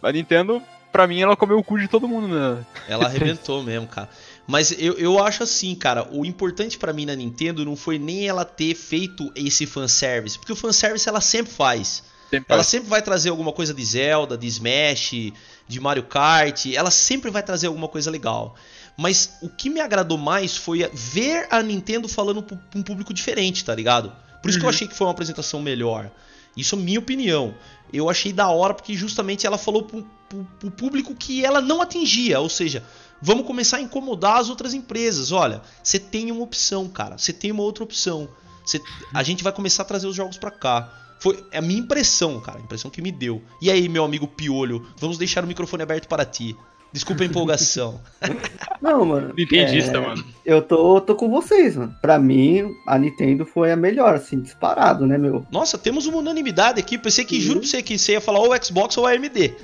[0.03, 2.65] A Nintendo, pra mim, ela comeu o cu de todo mundo, né?
[2.87, 4.11] Ela arrebentou mesmo, cara.
[4.47, 8.29] Mas eu, eu acho assim, cara, o importante para mim na Nintendo não foi nem
[8.29, 12.05] ela ter feito esse fanservice, porque o fanservice ela sempre faz.
[12.31, 12.69] Sempre ela faz.
[12.69, 15.33] sempre vai trazer alguma coisa de Zelda, de Smash,
[15.67, 18.55] de Mario Kart, ela sempre vai trazer alguma coisa legal.
[18.97, 23.65] Mas o que me agradou mais foi ver a Nintendo falando pra um público diferente,
[23.65, 24.13] tá ligado?
[24.41, 24.61] Por isso uhum.
[24.61, 24.75] que eu uhum.
[24.75, 26.11] achei que foi uma apresentação melhor.
[26.57, 27.55] Isso é minha opinião.
[27.93, 31.83] Eu achei da hora porque justamente ela falou pro, pro, pro público que ela não
[31.83, 32.83] atingia, ou seja,
[33.21, 35.33] Vamos começar a incomodar as outras empresas.
[35.33, 37.17] Olha, você tem uma opção, cara.
[37.19, 38.29] Você tem uma outra opção.
[38.65, 38.81] Você,
[39.15, 40.93] a gente vai começar a trazer os jogos para cá.
[41.19, 42.59] Foi a minha impressão, cara.
[42.59, 43.43] A impressão que me deu.
[43.61, 46.57] E aí, meu amigo Piolho, vamos deixar o microfone aberto para ti.
[46.93, 48.01] Desculpa a empolgação.
[48.81, 49.35] Não, mano.
[49.37, 50.25] Nintendista, é, mano.
[50.45, 51.95] Eu tô, tô com vocês, mano.
[52.01, 55.45] Pra mim, a Nintendo foi a melhor, assim, disparado, né, meu?
[55.51, 56.97] Nossa, temos uma unanimidade aqui.
[56.97, 57.43] Pensei que, Sim.
[57.43, 59.55] juro pra você que você ia falar ou Xbox ou AMD.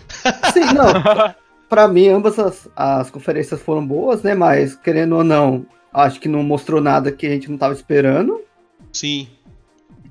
[0.52, 1.32] Sim, não.
[1.72, 4.34] para mim, ambas as, as conferências foram boas, né?
[4.34, 8.42] Mas, querendo ou não, acho que não mostrou nada que a gente não tava esperando.
[8.92, 9.26] Sim.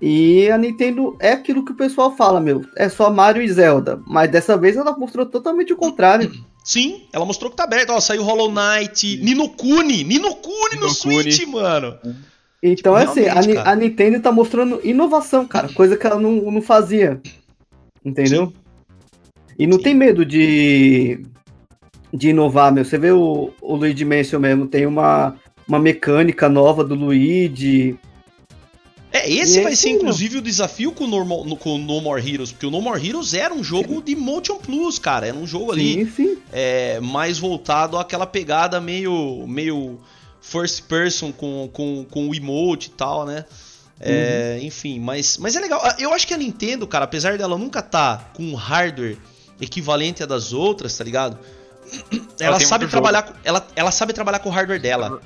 [0.01, 2.65] E a Nintendo é aquilo que o pessoal fala, meu.
[2.75, 4.01] É só Mario e Zelda.
[4.07, 6.31] Mas dessa vez ela mostrou totalmente o contrário.
[6.63, 7.91] Sim, ela mostrou que tá aberto.
[7.91, 11.95] Ó, saiu Hollow Knight, Nino Kuni, Nino Kuni no Switch, mano.
[12.63, 15.69] Então, tipo, assim, a, a, Nintendo tá mostrando inovação, cara.
[15.69, 17.21] Coisa que ela não, não fazia.
[18.03, 18.47] Entendeu?
[18.47, 18.53] Sim.
[19.59, 19.83] E não Sim.
[19.83, 21.23] tem medo de
[22.13, 22.83] de inovar, meu.
[22.85, 25.35] Você vê o, o Luigi Mansion mesmo, tem uma,
[25.67, 27.97] uma mecânica nova do Luigi.
[29.13, 31.77] É, esse E vai esse ser inclusive o desafio com o, Normal- no, com o
[31.77, 35.27] No More Heroes, porque o No More Heroes era um jogo de Motion Plus, cara.
[35.27, 36.37] Era um jogo ali Sim, sim.
[36.51, 39.99] é, mais voltado àquela pegada meio, meio
[40.41, 43.43] first person com, com, com o emote e tal, né?
[43.99, 45.79] É, Enfim, mas, mas é legal.
[45.99, 49.17] Eu acho que a Nintendo, cara, apesar dela nunca tá com um hardware
[49.59, 51.37] equivalente a das outras, tá ligado?
[52.39, 55.21] Ela, tem sabe trabalhar, com- ela, ela sabe trabalhar com o hardware dela.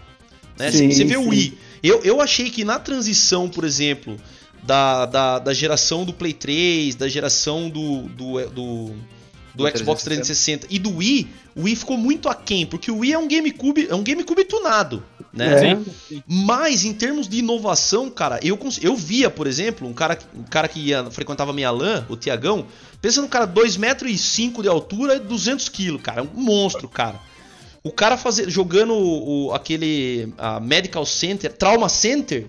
[0.58, 0.72] Né?
[0.72, 1.30] Sim, Você vê o sim.
[1.30, 1.58] Wii.
[1.84, 4.18] Eu, eu achei que na transição, por exemplo,
[4.64, 8.86] da, da, da geração do Play 3, da geração do, do, do,
[9.54, 13.14] do Do Xbox 360 e do Wii, o Wii ficou muito aquém, porque o Wii
[13.14, 15.04] é um GameCube, é um GameCube tunado,
[15.36, 15.74] né?
[16.12, 16.18] É.
[16.28, 20.68] Mas em termos de inovação, cara, eu, eu via, por exemplo, um cara, um cara
[20.68, 22.66] que ia, frequentava minha LAN, o Tiagão,
[23.02, 27.20] pensa num cara 2,5 metros de altura e 200 quilos, cara, um monstro, cara.
[27.84, 32.48] O cara fazer, jogando o, o- aquele a Medical Center, Trauma Center,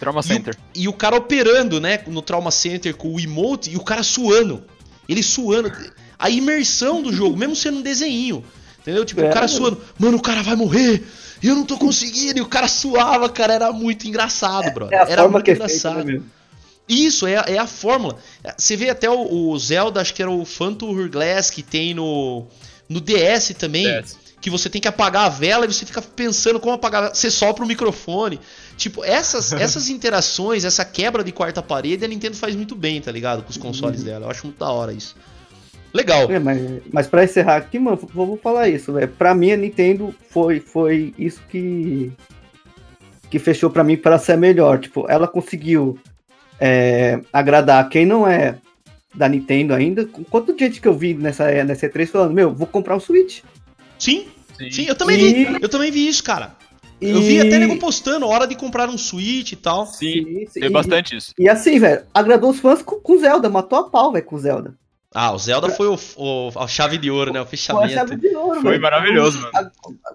[0.00, 0.56] Trauma e o- Center.
[0.74, 4.62] e o cara operando, né, no Trauma Center com o emote e o cara suando.
[5.08, 5.70] Ele suando.
[6.18, 8.42] A imersão do jogo, mesmo sendo um desenho.
[8.80, 9.04] Entendeu?
[9.04, 9.80] Tipo, É, o cara suando.
[9.98, 11.04] Mano, o cara vai morrer.
[11.42, 12.38] E eu não tô conseguindo.
[12.38, 13.52] E o cara suava, cara.
[13.54, 14.98] Era muito engraçado, brother.
[14.98, 15.98] É a era forma muito é engraçado.
[15.98, 16.22] né, meu?
[16.88, 18.16] Isso, é, a- é a fórmula.
[18.58, 22.46] Você vê até o, o Zelda, acho que era o Phantom Hourglass que tem no,
[22.88, 23.84] no DS também.
[24.02, 24.16] DS.
[24.40, 27.14] Que você tem que apagar a vela e você fica pensando como apagar.
[27.14, 28.40] Você sopra o microfone.
[28.76, 33.12] Tipo, essas, essas interações, essa quebra de quarta parede, a Nintendo faz muito bem, tá
[33.12, 33.44] ligado?
[33.44, 34.26] Com os consoles dela.
[34.26, 35.14] Eu acho muito da hora isso.
[35.92, 36.30] Legal.
[36.30, 36.60] É, mas,
[36.92, 39.08] mas pra encerrar aqui, mano, vou, vou falar isso, velho.
[39.08, 42.10] Pra mim, a Nintendo foi, foi isso que.
[43.30, 44.78] que fechou pra mim para ser melhor.
[44.80, 45.98] Tipo, ela conseguiu
[46.60, 48.56] é, agradar quem não é
[49.14, 50.06] da Nintendo ainda.
[50.30, 53.40] Quanto de gente que eu vi nessa, nessa E3 falando, meu, vou comprar um Switch.
[53.98, 54.26] Sim,
[54.58, 54.70] Sim.
[54.70, 55.58] sim, eu também E- vi.
[55.62, 56.54] Eu também vi isso, cara.
[57.00, 57.10] E...
[57.10, 59.86] Eu vi até nego postando, hora de comprar um Switch e tal.
[59.86, 60.60] Sim, Sim, sim.
[60.60, 61.34] tem E- bastante isso.
[61.38, 64.74] E assim, velho, agradou os fãs com, com Zelda, matou a pau, velho, com Zelda.
[65.14, 67.40] Ah, o Zelda foi o, o- a chave de ouro, né?
[67.40, 67.92] O Pô, a fechamento.
[67.92, 68.82] chave de ouro, Foi velho.
[68.82, 69.70] maravilhoso, mano.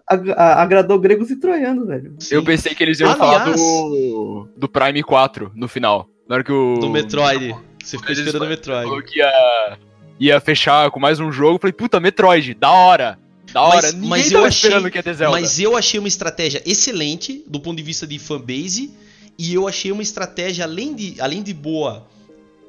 [0.07, 2.15] Ag- a- agradou gregos e troianos, velho.
[2.31, 6.07] Eu pensei que eles iam falar Aliás- do, do Prime 4 no final.
[6.27, 6.79] Na hora que o.
[6.79, 7.55] Do Metroid.
[7.83, 9.03] Você ficou esperando o falou Metroid.
[9.11, 9.77] que ia,
[10.19, 11.59] ia fechar com mais um jogo.
[11.59, 13.19] Falei, puta, Metroid, da hora.
[13.53, 13.75] Da hora.
[13.83, 15.39] Mas- Ninguém mas eu tava achei- esperando que ia ter Zelda.
[15.39, 18.91] Mas eu achei uma estratégia excelente do ponto de vista de fanbase.
[19.39, 22.07] E eu achei uma estratégia, além de, além de boa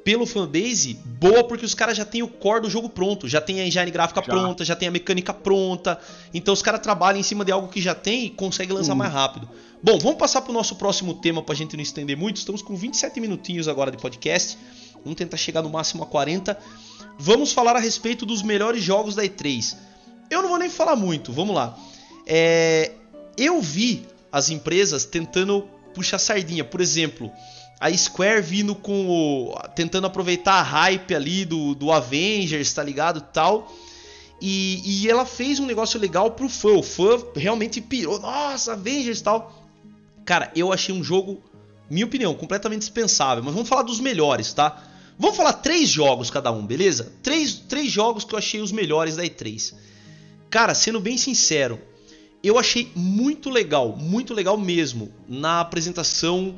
[0.09, 3.27] pelo fanbase, boa porque os caras já têm o core do jogo pronto.
[3.27, 4.25] Já tem a engine gráfica Já.
[4.25, 5.99] pronta, já tem a mecânica pronta.
[6.33, 8.95] Então os caras trabalham em cima de algo que já tem e conseguem lançar Hum.
[8.95, 9.47] mais rápido.
[9.83, 12.37] Bom, vamos passar pro nosso próximo tema pra gente não estender muito.
[12.37, 14.57] Estamos com 27 minutinhos agora de podcast.
[15.03, 16.57] Vamos tentar chegar no máximo a 40.
[17.19, 19.75] Vamos falar a respeito dos melhores jogos da E3.
[20.27, 21.77] Eu não vou nem falar muito, vamos lá.
[22.25, 22.93] É,
[23.37, 26.63] eu vi as empresas tentando puxar sardinha.
[26.63, 27.31] Por exemplo,
[27.79, 29.55] a Square vindo com o.
[29.75, 33.21] tentando aproveitar a hype ali do, do Avengers, tá ligado?
[33.21, 33.71] Tal.
[34.41, 36.73] E, e ela fez um negócio legal pro fã.
[36.73, 38.19] O fã realmente pirou.
[38.19, 39.67] Nossa, Avengers tal.
[40.25, 41.41] Cara, eu achei um jogo,
[41.89, 43.43] minha opinião, completamente dispensável.
[43.43, 44.83] Mas vamos falar dos melhores, tá?
[45.17, 47.11] Vamos falar três jogos cada um, beleza?
[47.21, 49.73] Três, três jogos que eu achei os melhores da E3.
[50.49, 51.79] Cara, sendo bem sincero,
[52.41, 56.57] eu achei muito legal, muito legal mesmo na apresentação.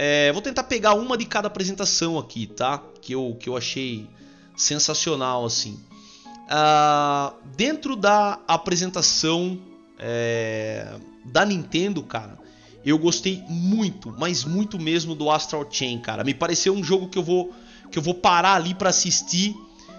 [0.00, 2.80] É, vou tentar pegar uma de cada apresentação aqui, tá?
[3.02, 4.08] Que eu, que eu achei
[4.56, 5.76] sensacional, assim.
[6.48, 9.58] Ah, dentro da apresentação
[9.98, 12.38] é, da Nintendo, cara,
[12.84, 16.22] eu gostei muito, mas muito mesmo do Astral Chain, cara.
[16.22, 17.52] Me pareceu um jogo que eu vou
[17.90, 19.56] que eu vou parar ali pra assistir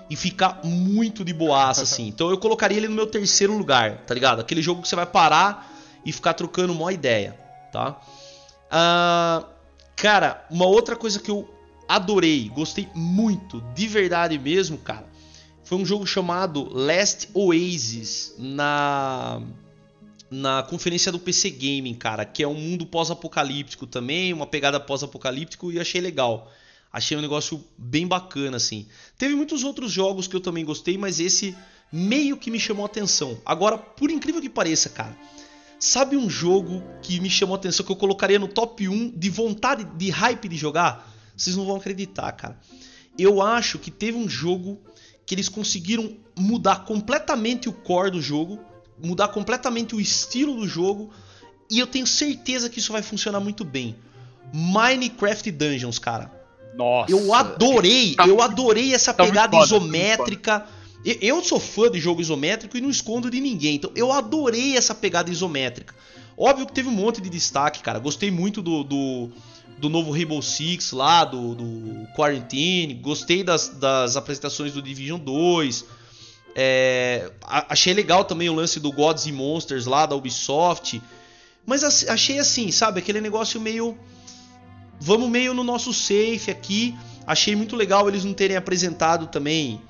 [0.09, 2.07] e ficar muito de boaça, assim.
[2.07, 4.39] Então eu colocaria ele no meu terceiro lugar, tá ligado?
[4.39, 5.69] Aquele jogo que você vai parar
[6.05, 7.37] e ficar trocando uma ideia,
[7.69, 7.99] tá?
[8.71, 9.43] Ah,
[9.99, 11.47] cara, uma outra coisa que eu
[11.87, 15.07] adorei, gostei muito, de verdade mesmo, cara,
[15.63, 19.41] foi um jogo chamado Last Oasis na
[20.31, 25.71] na conferência do PC Gaming, cara, que é um mundo pós-apocalíptico também, uma pegada pós-apocalíptico
[25.71, 26.51] e achei legal.
[26.93, 28.87] Achei um negócio bem bacana, assim.
[29.17, 31.57] Teve muitos outros jogos que eu também gostei, mas esse
[31.91, 33.41] meio que me chamou a atenção.
[33.43, 35.17] Agora, por incrível que pareça, cara,
[35.79, 39.29] sabe um jogo que me chamou a atenção, que eu colocaria no top 1 de
[39.29, 41.09] vontade, de hype de jogar?
[41.35, 42.59] Vocês não vão acreditar, cara.
[43.17, 44.79] Eu acho que teve um jogo
[45.25, 48.59] que eles conseguiram mudar completamente o core do jogo,
[49.01, 51.11] mudar completamente o estilo do jogo,
[51.69, 53.95] e eu tenho certeza que isso vai funcionar muito bem.
[54.53, 56.31] Minecraft Dungeons, cara.
[56.73, 57.11] Nossa.
[57.11, 60.65] Eu adorei, Tá- eu adorei essa tá pegada foda, isométrica.
[61.05, 64.93] Eu sou fã de jogo isométrico e não escondo de ninguém, então eu adorei essa
[64.93, 65.95] pegada isométrica.
[66.37, 67.99] Óbvio que teve um monte de destaque, cara.
[67.99, 69.29] Gostei muito do, do,
[69.77, 72.93] do novo Rainbow Six lá, do, do Quarantine.
[72.95, 75.85] Gostei das, das apresentações do Division 2.
[76.55, 81.01] É, achei legal também o lance do Gods and Monsters lá da Ubisoft.
[81.65, 82.99] Mas achei assim, sabe?
[82.99, 83.97] Aquele negócio meio.
[84.99, 86.97] Vamos meio no nosso safe aqui.
[87.27, 89.81] Achei muito legal eles não terem apresentado também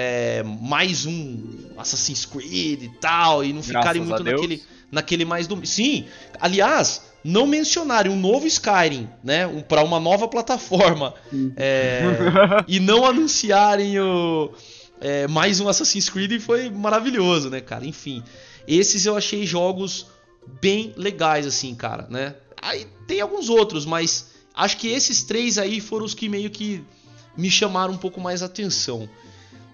[0.00, 1.42] é, mais um
[1.76, 3.44] Assassin's Creed e tal.
[3.44, 5.66] E não ficarem muito naquele, naquele mais do.
[5.66, 6.04] Sim,
[6.38, 9.44] aliás, não mencionarem um novo Skyrim, né?
[9.44, 11.14] Um, para uma nova plataforma.
[11.56, 12.02] É,
[12.68, 14.52] e não anunciarem o.
[15.00, 17.84] É, mais um Assassin's Creed foi maravilhoso, né, cara?
[17.84, 18.22] Enfim,
[18.68, 20.06] esses eu achei jogos
[20.60, 22.36] bem legais, assim, cara, né?
[22.62, 26.84] Aí tem alguns outros, mas acho que esses três aí foram os que meio que
[27.36, 29.08] me chamaram um pouco mais atenção.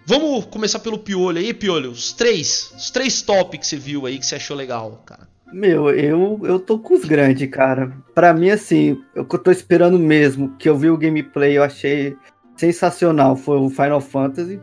[0.07, 1.91] Vamos começar pelo Piolho aí, Piolho.
[1.91, 5.27] Os três, os três top que você viu aí que você achou legal, cara.
[5.51, 7.93] Meu, eu, eu tô com os grandes, cara.
[8.15, 11.63] Pra mim, assim, o que eu tô esperando mesmo, que eu vi o gameplay, eu
[11.63, 12.17] achei
[12.57, 14.61] sensacional, foi o Final Fantasy.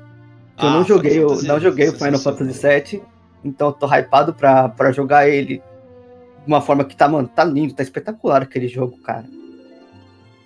[0.58, 3.04] Ah, eu não joguei, eu não joguei o Final Fantasy VII,
[3.44, 7.44] então eu tô hypado pra, pra jogar ele de uma forma que tá, mano, tá
[7.44, 9.26] lindo, tá espetacular aquele jogo, cara.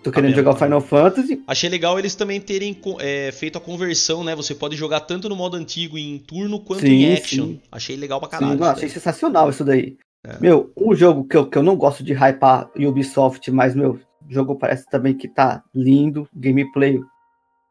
[0.05, 1.43] Tô tá querendo tá jogar o Final Fantasy.
[1.47, 4.35] Achei legal eles também terem é, feito a conversão, né?
[4.35, 7.45] Você pode jogar tanto no modo antigo em turno quanto sim, em action.
[7.45, 7.61] Sim.
[7.71, 8.51] Achei legal pra caralho.
[8.51, 9.97] Sim, não, achei sensacional isso daí.
[10.23, 10.39] É.
[10.39, 14.31] Meu, um jogo que eu, que eu não gosto de hypar Ubisoft, mas, meu, o
[14.31, 16.99] jogo parece também que tá lindo, gameplay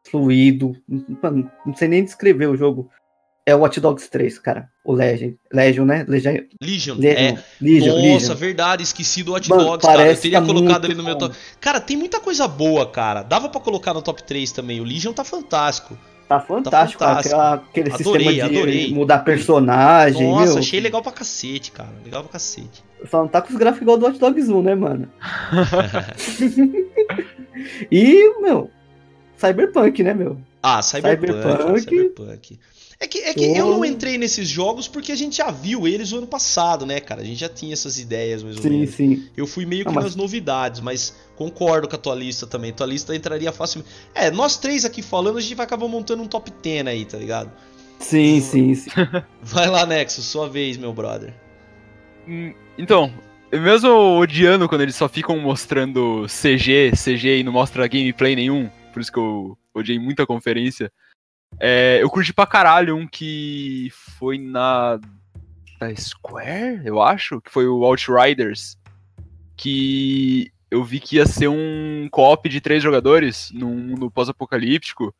[0.03, 0.75] fluido.
[0.89, 2.89] Não, não sei nem descrever o jogo
[3.45, 4.69] é o Watch Dogs 3, cara.
[4.83, 5.37] O Legend.
[5.53, 6.03] Legion, né?
[6.07, 6.31] Legion.
[6.59, 6.95] Legion.
[6.95, 7.37] Legion.
[7.37, 7.43] É.
[7.61, 8.35] Legion Nossa, Legion.
[8.35, 8.83] verdade.
[8.83, 10.07] Esqueci do Watch Mano, Dogs, cara.
[10.07, 11.35] Eu teria tá colocado ele no meu top.
[11.61, 13.21] Cara, tem muita coisa boa, cara.
[13.21, 14.81] Dava para colocar no top 3 também.
[14.81, 15.95] O Legion tá fantástico.
[16.27, 17.35] Tá fantástico, tá fantástico.
[17.35, 18.91] Cara, aquele adorei, sistema de adorei.
[18.91, 20.27] mudar personagem.
[20.27, 20.57] Nossa, meu.
[20.57, 21.91] achei legal pra cacete, cara.
[22.03, 22.83] Legal pra cacete.
[23.11, 25.07] Só não tá com os gráficos igual do Watch Dogs 1, né, mano?
[27.91, 28.71] e, meu,
[29.37, 30.35] Cyberpunk, né, meu?
[30.63, 31.31] Ah, Cyberpunk.
[31.31, 31.81] Cyberpunk.
[31.81, 32.59] Cyberpunk.
[33.05, 36.11] É que, é que eu não entrei nesses jogos porque a gente já viu eles
[36.11, 37.21] o ano passado, né, cara?
[37.21, 38.95] A gente já tinha essas ideias mais ou sim, menos.
[38.95, 39.29] Sim, sim.
[39.37, 40.05] Eu fui meio que mas...
[40.05, 42.73] nas novidades, mas concordo com a tua lista também.
[42.73, 43.93] Tua lista entraria facilmente.
[44.15, 47.19] É, nós três aqui falando, a gente vai acabar montando um top 10 aí, tá
[47.19, 47.51] ligado?
[47.99, 48.89] Sim, sim, sim.
[49.39, 51.31] Vai lá, Nexo, sua vez, meu brother.
[52.27, 53.13] Hum, então,
[53.53, 58.99] mesmo odiando quando eles só ficam mostrando CG, CG e não mostra gameplay nenhum, por
[58.99, 60.91] isso que eu odiei muita conferência.
[61.59, 64.99] É, eu curti pra caralho um que foi na
[65.79, 68.77] da Square, eu acho, que foi o Outriders,
[69.57, 75.13] que eu vi que ia ser um co-op de três jogadores num mundo pós-apocalíptico,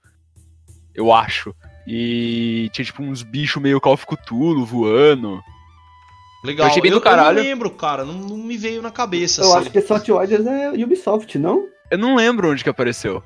[0.94, 1.54] eu acho.
[1.88, 5.42] E tinha tipo uns bichos meio Call of Cthulhu voando.
[6.44, 7.40] Legal, eu, achei bem eu, do caralho.
[7.40, 9.42] eu não lembro, cara, não, não me veio na cabeça.
[9.42, 9.58] Eu assim.
[9.60, 11.68] acho que esse Outriders é Ubisoft, não?
[11.92, 13.22] Eu não lembro onde que apareceu.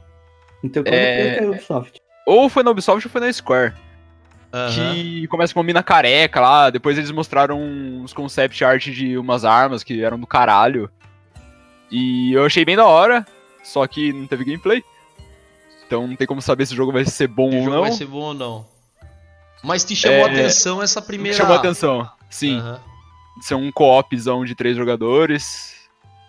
[0.64, 1.99] Então como é, é Ubisoft?
[2.26, 3.74] Ou foi na Ubisoft ou foi na Square.
[4.52, 4.94] Uhum.
[4.94, 9.46] Que começa com uma mina careca lá, depois eles mostraram uns concept art de umas
[9.46, 10.90] armas que eram do caralho.
[11.92, 13.26] E eu achei bem da hora,
[13.64, 14.84] só que não teve gameplay.
[15.86, 17.82] Então não tem como saber se o jogo vai ser bom ou não.
[17.82, 18.66] vai ser bom ou não.
[19.64, 20.24] Mas te chamou é...
[20.24, 21.38] a atenção essa primeira.
[21.38, 22.60] Chamou a atenção, sim.
[22.60, 22.78] Uhum.
[23.42, 25.78] Ser um co-opzão de três jogadores.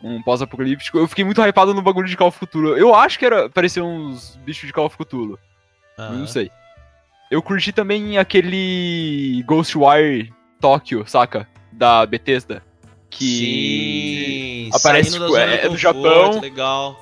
[0.02, 0.98] Um pós-apocalíptico.
[0.98, 2.76] Eu fiquei muito hypado no bagulho de Call of Cthulhu.
[2.76, 5.38] Eu acho que era parecia uns bichos de Call of Cthulhu.
[6.08, 6.18] Uhum.
[6.18, 6.50] Não sei.
[7.30, 11.46] Eu curti também aquele Ghostwire Tóquio, saca?
[11.72, 12.62] Da Bethesda.
[13.08, 16.40] Que Sim, aparece tipo, é, é do Japão.
[16.40, 16.96] Legal.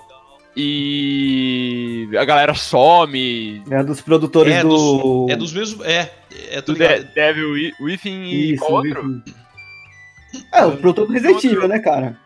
[0.57, 3.63] E a galera some.
[3.71, 4.69] É dos produtores é do.
[4.69, 5.87] Dos, é dos mesmos.
[5.87, 6.11] É,
[6.51, 9.23] é do De Devil Within e Isso, outro.
[10.53, 12.19] É, o produtor Resident Evil, né, cara?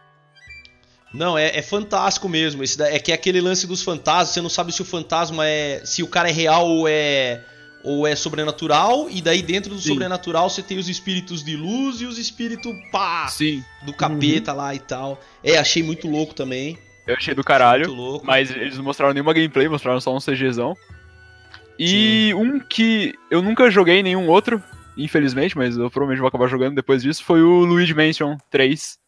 [1.13, 2.63] Não, é, é fantástico mesmo.
[2.63, 4.31] Esse é que é aquele lance dos fantasmas.
[4.31, 5.83] Você não sabe se o fantasma é.
[5.85, 7.45] se o cara é real ou é.
[7.85, 9.09] ou é sobrenatural.
[9.11, 9.91] E daí dentro do Sim.
[9.91, 13.29] sobrenatural você tem os espíritos de luz e os espíritos pá!
[13.29, 13.63] Sim.
[13.83, 14.59] Do capeta uhum.
[14.59, 15.21] lá e tal.
[15.45, 16.79] É, achei muito louco também.
[17.07, 17.89] Eu achei do caralho.
[17.89, 18.27] Muito louco.
[18.27, 20.75] Mas eles não mostraram nenhuma gameplay, mostraram só um CGzão.
[21.79, 22.35] E Sim.
[22.35, 24.63] um que eu nunca joguei nenhum outro,
[24.97, 29.03] infelizmente, mas eu provavelmente vou acabar jogando depois disso, foi o Luigi Mansion 3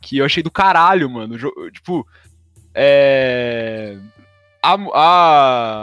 [0.00, 1.36] que eu achei do caralho, mano.
[1.70, 2.06] Tipo,
[2.74, 3.96] é.
[4.62, 4.74] A,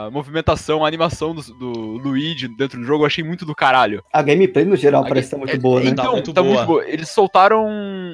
[0.06, 4.04] a movimentação, a animação do, do, Luigi dentro do jogo eu achei muito do caralho.
[4.12, 5.40] A gameplay no geral a parece game...
[5.40, 5.90] muito é, boa, né?
[5.90, 6.54] Então, tá, muito, tá boa.
[6.54, 6.88] muito boa.
[6.88, 7.68] Eles soltaram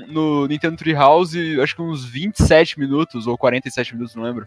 [0.09, 4.47] no Nintendo Treehouse, acho que uns 27 minutos ou 47 minutos, não lembro,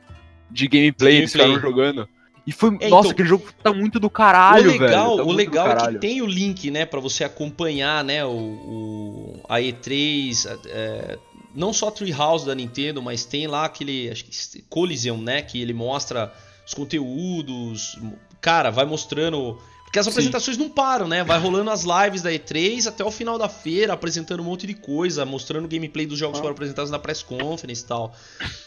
[0.50, 2.10] de gameplay, eles ficaram jogando.
[2.48, 2.78] E foi.
[2.80, 5.18] É, nossa, então, aquele jogo tá muito do caralho, o legal, velho.
[5.18, 9.42] Tá o legal é que tem o link, né, para você acompanhar, né, o, o,
[9.50, 11.20] a E3, é,
[11.58, 15.74] não só Treehouse da Nintendo, mas tem lá aquele acho que Coliseum, né, que ele
[15.74, 16.32] mostra
[16.66, 17.98] os conteúdos,
[18.40, 20.12] cara, vai mostrando porque as Sim.
[20.12, 21.24] apresentações não param, né?
[21.24, 24.74] Vai rolando as lives da E3 até o final da feira, apresentando um monte de
[24.74, 28.14] coisa, mostrando o gameplay dos jogos que foram apresentados na press conference e tal.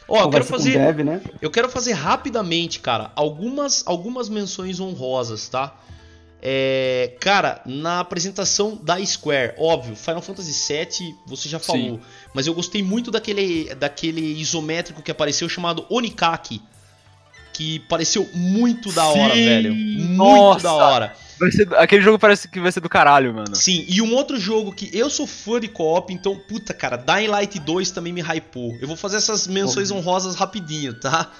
[0.08, 1.20] Ó, eu quero fazer Dev, né?
[1.42, 5.76] eu quero fazer rapidamente, cara, algumas, algumas menções honrosas, tá?
[6.42, 12.00] É, cara, na apresentação da Square, óbvio, Final Fantasy VII você já falou, Sim.
[12.32, 16.62] mas eu gostei muito daquele, daquele isométrico que apareceu chamado Onikaki,
[17.52, 19.74] que pareceu muito da hora, Sim, velho.
[19.74, 20.62] Muito nossa.
[20.62, 21.16] da hora.
[21.50, 23.54] Ser- aquele jogo parece que vai ser do caralho, mano.
[23.54, 27.28] Sim, e um outro jogo que eu sou fã de co-op, então, puta, cara, Dying
[27.28, 28.76] Light 2 também me hypou.
[28.80, 31.30] Eu vou fazer essas menções honrosas rapidinho, tá?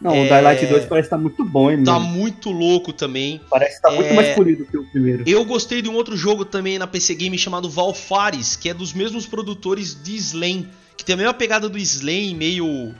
[0.00, 0.20] Não, É.
[0.24, 2.06] o Dying Light 2 parece estar muito bom, hein, Tá mano?
[2.06, 3.40] muito louco também.
[3.48, 4.12] Parece estar muito É.
[4.12, 5.24] mais polido que o primeiro.
[5.26, 8.92] Eu gostei de um outro jogo também na PC Game chamado Valfares, que é dos
[8.92, 12.94] mesmos produtores de Slain, que tem a mesma pegada do Slain, meio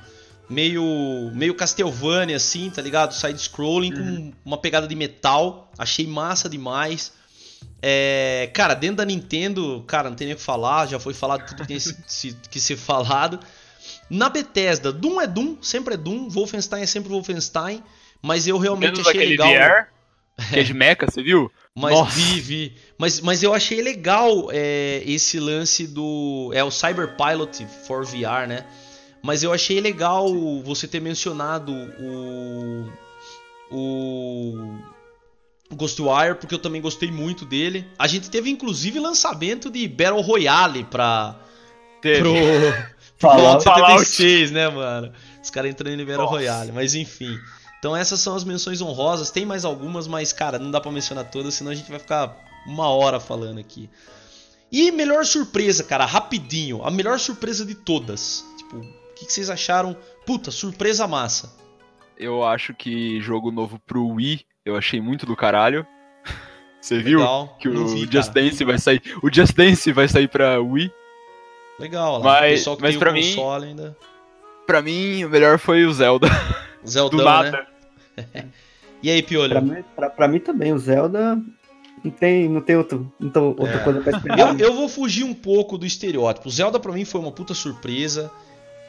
[0.48, 3.12] meio meio Castlevania assim, tá ligado?
[3.12, 5.70] Side scrolling com uma pegada de metal.
[5.76, 7.12] Achei massa demais.
[7.82, 11.44] É, cara, dentro da Nintendo, cara, não tem nem o que falar, já foi falado
[11.46, 11.78] tudo que tem
[12.50, 13.38] que ser falado.
[14.08, 17.82] Na Bethesda, Doom é Doom, sempre é Doom, Wolfenstein é sempre Wolfenstein,
[18.22, 19.48] mas eu realmente Menos achei legal.
[19.48, 19.88] VR,
[20.50, 21.50] que é de mecha, você viu?
[21.74, 22.18] Mas Nossa.
[22.18, 22.72] vi, vi.
[22.98, 26.50] Mas, mas eu achei legal é, esse lance do.
[26.54, 28.64] É o Cyberpilot for VR, né?
[29.22, 30.32] Mas eu achei legal
[30.62, 32.92] você ter mencionado o.
[33.70, 34.78] O.
[35.74, 37.84] Ghostwire, porque eu também gostei muito dele.
[37.98, 41.36] A gente teve inclusive lançamento de Battle Royale pra.
[42.00, 42.20] Teve.
[42.20, 42.32] Pro.
[43.18, 43.64] Fallout.
[43.64, 45.12] Fallout 76, né, mano?
[45.42, 46.26] Os caras entrando em Battle.
[46.26, 47.38] Royale, mas enfim.
[47.78, 49.30] Então essas são as menções honrosas.
[49.30, 52.36] Tem mais algumas, mas cara, não dá pra mencionar todas, senão a gente vai ficar
[52.66, 53.88] uma hora falando aqui.
[54.70, 56.82] E melhor surpresa, cara, rapidinho.
[56.84, 58.44] A melhor surpresa de todas.
[58.58, 59.96] Tipo, o que, que vocês acharam?
[60.26, 61.54] Puta, surpresa massa.
[62.18, 65.86] Eu acho que jogo novo pro Wii, eu achei muito do caralho.
[66.80, 67.18] Você viu?
[67.20, 67.56] Legal.
[67.60, 68.48] Que o vi, Just cara.
[68.48, 69.02] Dance vai sair.
[69.22, 70.90] O Just Dance vai sair pra Wii.
[71.78, 72.24] Legal, lá.
[72.24, 73.96] Mas- o pessoal que mas tem pra o mim- console ainda.
[74.66, 76.28] Pra mim, o melhor foi o Zelda.
[76.86, 77.66] Zeldão, Do nada.
[78.16, 78.44] né?
[79.02, 79.50] E aí, Piolho?
[79.52, 81.38] Pra mim, pra, pra mim também, o Zelda
[82.02, 83.78] não tem, não tem outro, não tem outra É.
[83.78, 84.38] coisa pra esperar.
[84.38, 86.48] Eu, eu vou fugir um pouco do estereótipo.
[86.48, 88.30] O Zelda pra mim foi uma puta surpresa.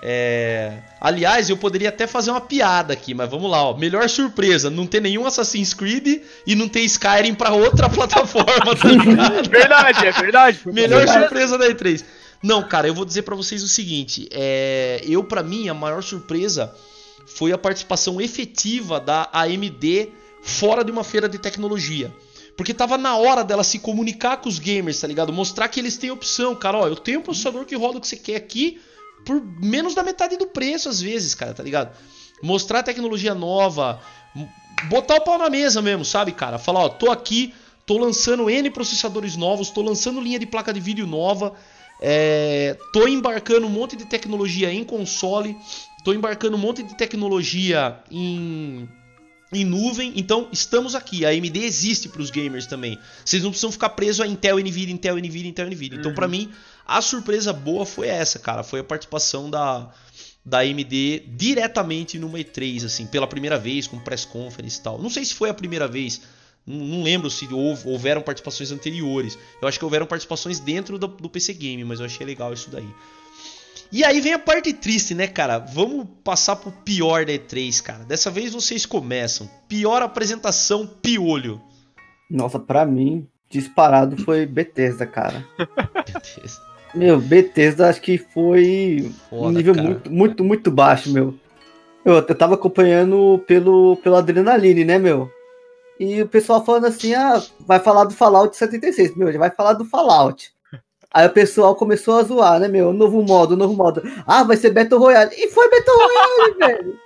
[0.01, 0.77] É...
[1.01, 3.77] Aliás, eu poderia até fazer uma piada aqui, mas vamos lá, ó.
[3.77, 8.88] Melhor surpresa, não ter nenhum Assassin's Creed e não ter Skyrim pra outra plataforma, tá
[8.88, 9.49] ligado?
[9.49, 10.59] verdade, é verdade.
[10.67, 11.19] Melhor Verdade.
[11.19, 12.03] surpresa da E3.
[12.41, 15.01] Não, cara, eu vou dizer pra vocês o seguinte, é...
[15.03, 16.73] eu pra mim a maior surpresa
[17.25, 20.09] foi a participação efetiva da AMD
[20.41, 22.13] fora de uma feira de tecnologia.
[22.55, 25.31] Porque tava na hora dela se comunicar com os gamers, tá ligado?
[25.31, 26.77] Mostrar que eles têm opção, cara.
[26.79, 28.81] Ó, eu tenho um processador que roda o que você quer aqui
[29.23, 31.95] por menos da metade do preço, às vezes, cara, tá ligado?
[32.41, 34.01] Mostrar tecnologia nova,
[34.89, 36.57] botar o pau na mesa mesmo, sabe, cara?
[36.57, 37.53] Falar, ó, tô aqui,
[37.85, 41.53] tô lançando N processadores novos, tô lançando linha de placa de vídeo nova,
[42.01, 45.55] é, tô embarcando um monte de tecnologia em console,
[46.03, 48.87] tô embarcando um monte de tecnologia em
[49.53, 51.25] em nuvem, então estamos aqui.
[51.25, 52.99] A AMD existe para os gamers também.
[53.23, 55.97] Vocês não precisam ficar presos a Intel, Nvidia, Intel, Nvidia, Intel, Nvidia.
[55.97, 56.15] Então, Uhum.
[56.15, 56.51] para mim,
[56.85, 58.61] a surpresa boa foi essa, cara.
[58.61, 59.89] Foi a participação da,
[60.43, 65.01] da AMD diretamente numa E3, assim, pela primeira vez, com press conference e tal.
[65.01, 66.21] Não sei se foi a primeira vez.
[66.68, 69.38] Não lembro se houve- houveram participações anteriores.
[69.61, 72.70] Eu acho que houveram participações dentro do, do PC Game, mas eu achei legal isso
[72.70, 72.88] daí.
[73.89, 75.59] E aí vem a parte triste, né, cara?
[75.59, 78.03] Vamos passar pro pior da E3, cara.
[78.03, 79.49] Dessa vez vocês começam.
[79.70, 81.61] Pior apresentação, piolho.
[82.30, 85.45] Nossa, pra mim, disparado foi Bethesda, cara.
[86.93, 89.88] Meu, Bethesda acho que foi um Foda, nível cara.
[89.88, 91.34] muito, muito, muito baixo, meu.
[92.03, 95.30] Eu, eu tava acompanhando pelo, pelo Adrenaline, né, meu?
[95.99, 99.15] E o pessoal falando assim, ah, vai falar do Fallout 76.
[99.15, 100.51] Meu, já vai falar do Fallout.
[101.11, 102.93] Aí o pessoal começou a zoar, né, meu?
[102.93, 104.01] Novo modo, novo modo.
[104.27, 105.31] Ah, vai ser Battle Royale.
[105.35, 106.99] E foi Battle Royale, velho.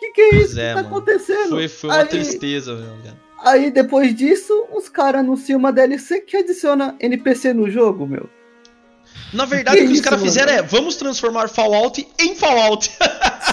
[0.00, 0.88] Que que é isso é, que tá mano.
[0.88, 1.48] acontecendo?
[1.50, 3.12] Foi, foi uma Aí- tristeza, meu.
[3.44, 8.28] Aí depois disso, os caras anunciam uma DLC que adiciona NPC no jogo, meu.
[9.32, 10.30] Na verdade, Que o que os isso, caras mano?
[10.30, 12.90] fizeram é: vamos transformar Fallout em Fallout.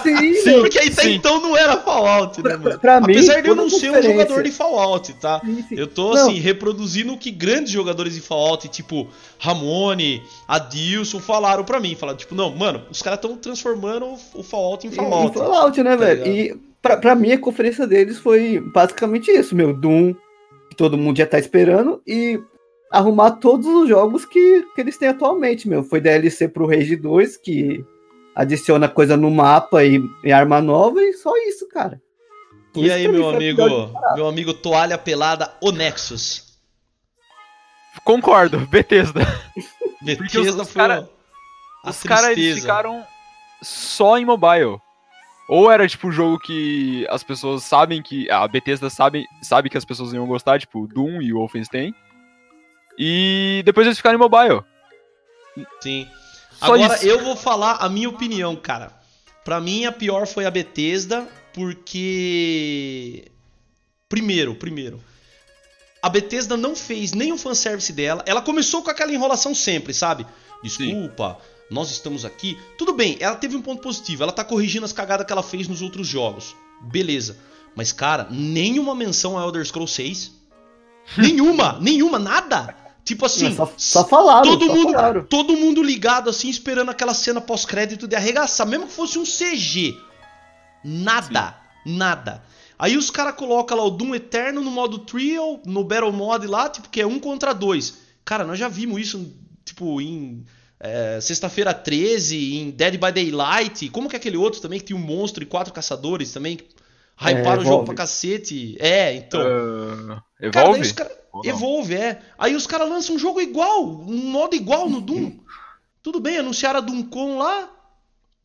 [0.02, 0.60] Sim, Sim.
[0.60, 1.14] Porque até sim.
[1.14, 2.78] então não era Fallout, né, Pra, mano?
[2.78, 5.40] pra mim, Apesar de eu não ser um jogador de Fallout, tá?
[5.44, 5.74] Sim, sim.
[5.78, 6.22] Eu tô, Não.
[6.28, 9.08] assim, reproduzindo o que grandes jogadores de Fallout, tipo
[9.38, 11.94] Ramone, Adilson, falaram pra mim.
[11.94, 15.30] Falaram, tipo, não, mano, os caras estão transformando o- Fallout em Em- Fallout.
[15.36, 16.26] em Fallout, né, tá velho?
[16.26, 19.72] E pra, pra mim a conferência deles foi basicamente isso, meu.
[19.72, 20.14] Doom,
[20.68, 22.38] que todo mundo já tá esperando, e
[22.90, 25.84] arrumar todos os jogos que, que eles têm atualmente, meu.
[25.84, 27.84] Foi DLC pro Rage 2, que
[28.34, 32.00] adiciona coisa no mapa e, e arma nova, e só isso, cara.
[32.72, 33.62] Por e aí, meu amigo,
[34.14, 36.58] meu amigo Toalha Pelada, o Nexus?
[38.04, 39.20] Concordo, Bethesda.
[40.02, 41.08] Bethesda os, foi cara,
[41.84, 43.04] Os caras ficaram
[43.62, 44.78] só em mobile.
[45.48, 48.30] Ou era tipo um jogo que as pessoas sabem que.
[48.30, 51.92] A Bethesda sabe, sabe que as pessoas iam gostar, tipo Doom e Wolfenstein.
[53.02, 54.62] E depois eles ficaram em mobile.
[55.80, 56.06] Sim.
[56.58, 57.06] Só Agora isso.
[57.06, 58.92] eu vou falar a minha opinião, cara.
[59.42, 63.24] Pra mim a pior foi a Bethesda, porque.
[64.06, 65.02] Primeiro, primeiro.
[66.02, 68.22] A Bethesda não fez nenhum fanservice dela.
[68.26, 70.26] Ela começou com aquela enrolação sempre, sabe?
[70.62, 72.58] Desculpa, Sim nós estamos aqui.
[72.76, 75.68] Tudo bem, ela teve um ponto positivo, ela tá corrigindo as cagadas que ela fez
[75.68, 76.56] nos outros jogos.
[76.82, 77.38] Beleza.
[77.76, 80.32] Mas, cara, nenhuma menção a Elder Scrolls 6.
[81.16, 82.74] nenhuma, nenhuma, nada.
[83.04, 85.24] Tipo assim, só, só falaram, todo só mundo, falaram.
[85.24, 89.98] todo mundo ligado assim, esperando aquela cena pós-crédito de arregaçar, mesmo que fosse um CG.
[90.84, 91.96] Nada, Sim.
[91.96, 92.42] nada.
[92.78, 96.68] Aí os caras colocam lá o Doom Eterno no modo Trio, no Battle Mode lá,
[96.68, 97.98] tipo, que é um contra dois.
[98.24, 99.34] Cara, nós já vimos isso,
[99.64, 100.44] tipo, em
[100.78, 103.90] é, Sexta-feira 13, em Dead by Daylight.
[103.90, 106.58] Como que é aquele outro também que tinha um monstro e quatro caçadores também?
[107.20, 108.76] Hyparam é, o jogo pra cacete.
[108.80, 109.40] É, então.
[109.40, 110.94] Uh, evolve?
[110.94, 112.22] Cara, cara, evolve, é.
[112.38, 115.38] Aí os caras lançam um jogo igual, um modo igual no Doom.
[116.02, 117.70] Tudo bem, anunciaram a Doomcon lá,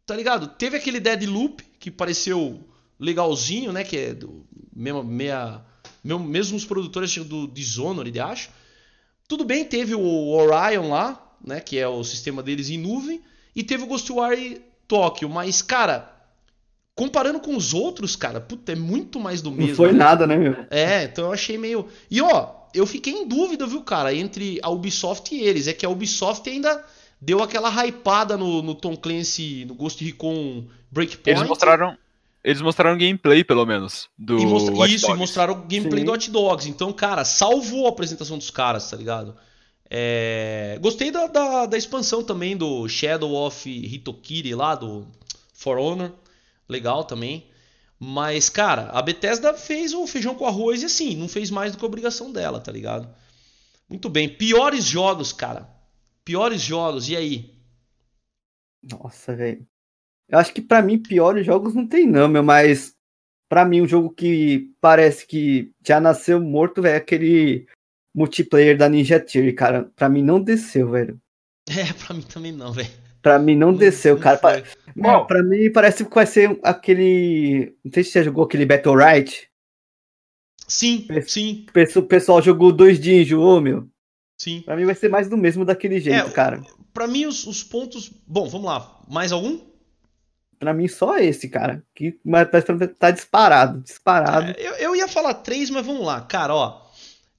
[0.05, 0.47] tá ligado?
[0.47, 2.59] Teve aquele Dead Loop que pareceu
[2.99, 3.85] legalzinho, né?
[3.85, 4.45] Que é do
[4.75, 5.61] mesmo, meia,
[6.03, 8.49] mesmo os produtores do Dishonored, acho.
[9.25, 13.23] Tudo bem, teve o Orion lá, né, que é o sistema deles em nuvem,
[13.55, 16.14] e teve o Ghostwire Tokyo, mas cara,
[16.95, 19.69] comparando com os outros, cara, puta, é muito mais do mesmo.
[19.69, 19.97] Não foi né?
[19.99, 20.55] nada, né, meu?
[20.71, 21.87] É, então eu achei meio.
[22.09, 25.67] E ó, eu fiquei em dúvida, viu, cara, entre a Ubisoft e eles.
[25.67, 26.83] É que a Ubisoft ainda
[27.19, 31.37] deu aquela hypada no, no Tom Clancy, no Ghost Recon Breakpoint.
[31.37, 31.97] Eles mostraram.
[32.43, 34.87] Eles mostraram gameplay, pelo menos, do e mostra...
[34.87, 36.05] Isso, e mostraram gameplay Sim.
[36.05, 36.69] do Hot Dogs.
[36.69, 39.35] Então, cara, salvou a apresentação dos caras, tá ligado?
[39.89, 40.77] É...
[40.79, 45.07] Gostei da, da, da, expansão também do Shadow of Hitokiri lá, do
[45.55, 46.11] For Honor.
[46.67, 47.49] Legal também.
[47.99, 51.77] Mas, cara, a Bethesda fez o feijão com arroz e assim, não fez mais do
[51.77, 53.13] que a obrigação dela, tá ligado?
[53.89, 54.27] Muito bem.
[54.27, 55.69] Piores jogos, cara.
[56.23, 57.55] Piores jogos, e aí?
[58.83, 59.65] Nossa, velho.
[60.27, 62.95] Eu acho que para mim, piores jogos não tem, não, meu, mas
[63.47, 67.67] para mim, um jogo que parece que já nasceu morto, velho, é aquele
[68.13, 71.19] multiplayer da Ninja Theory, cara, pra mim não desceu, velho.
[71.67, 73.04] É, pra mim também não, velho.
[73.25, 74.37] Pra mim não, desceu, cara.
[74.37, 74.61] Pra,
[74.95, 77.75] Bom, pra mim parece que vai ser aquele.
[77.83, 79.49] Não sei se você jogou aquele Battle Right.
[80.67, 81.65] Sim, sim.
[81.95, 83.89] O pessoal jogou dois dias e enjoou, meu.
[84.37, 84.61] Sim.
[84.61, 86.61] Pra mim vai ser mais do mesmo daquele jeito, é, cara.
[86.93, 88.11] Pra mim, os, os, pontos.
[88.27, 89.01] Bom, vamos lá.
[89.09, 89.59] Mais algum?
[90.59, 91.83] Pra mim, só esse, cara.
[91.95, 92.47] Que mas
[92.99, 93.81] tá disparado.
[93.81, 94.51] Disparado.
[94.51, 96.21] É, eu, eu ia falar três, mas vamos lá.
[96.21, 96.79] Cara, ó.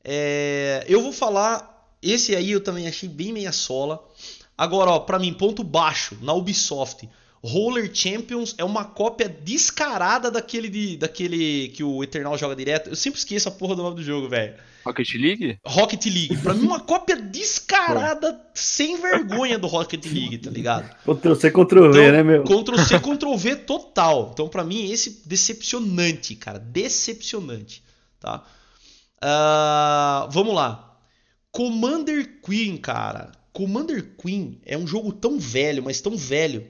[0.02, 1.94] É, eu vou falar.
[2.02, 4.04] Esse aí eu também achei bem meia sola.
[4.56, 7.08] Agora, ó, pra mim, ponto baixo na Ubisoft.
[7.42, 12.90] Roller Champions é uma cópia descarada daquele, de, daquele que o Eternal joga direto.
[12.90, 14.54] Eu sempre esqueço a porra do nome do jogo, velho.
[14.84, 15.58] Rocket League?
[15.64, 16.36] Rocket League.
[16.38, 20.88] Pra mim, uma cópia descarada, sem vergonha do Rocket League, tá ligado?
[21.04, 22.44] Ctrl-C, Ctrl-V, então, né, meu?
[22.44, 24.30] Ctrl-C, Ctrl-V total.
[24.32, 26.58] Então, pra mim, esse decepcionante, cara.
[26.58, 27.82] Decepcionante,
[28.18, 28.44] tá?
[29.22, 30.98] Uh, vamos lá.
[31.50, 33.32] Commander Queen, cara.
[33.56, 36.66] Commander Queen é um jogo tão velho, mas tão velho.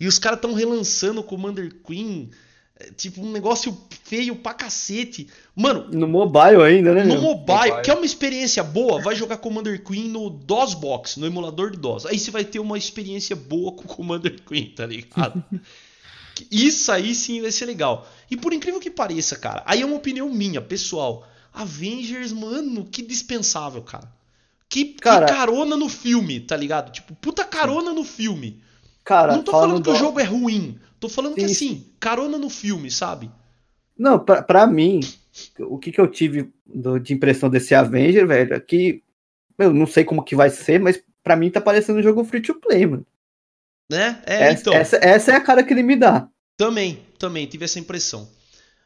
[0.00, 2.30] E os caras estão relançando Commander Queen.
[2.74, 5.28] É, tipo, um negócio feio pra cacete.
[5.54, 5.90] Mano.
[5.92, 7.04] No mobile ainda, né?
[7.04, 11.26] No mobile, mobile, que é uma experiência boa, vai jogar Commander Queen no DOSBox, no
[11.26, 12.06] emulador de DOS.
[12.06, 15.44] Aí você vai ter uma experiência boa com Commander Queen, tá ligado?
[16.50, 18.08] Isso aí sim vai ser legal.
[18.30, 21.28] E por incrível que pareça, cara, aí é uma opinião minha, pessoal.
[21.52, 24.21] Avengers, mano, que dispensável, cara.
[24.72, 26.90] Que, cara, que carona no filme, tá ligado?
[26.90, 28.62] Tipo, puta carona no filme.
[29.04, 29.92] Cara, não tô falando que do...
[29.92, 30.78] o jogo é ruim.
[30.98, 31.40] Tô falando sim.
[31.40, 33.30] que assim, carona no filme, sabe?
[33.98, 35.00] Não, pra, pra mim,
[35.58, 39.02] o que, que eu tive do, de impressão desse Avenger, velho, é que
[39.58, 42.40] eu não sei como que vai ser, mas pra mim tá parecendo um jogo free
[42.40, 43.06] to play, mano.
[43.90, 44.22] Né?
[44.24, 44.72] É, essa, então.
[44.72, 46.26] Essa, essa é a cara que ele me dá.
[46.56, 48.26] Também, também, tive essa impressão.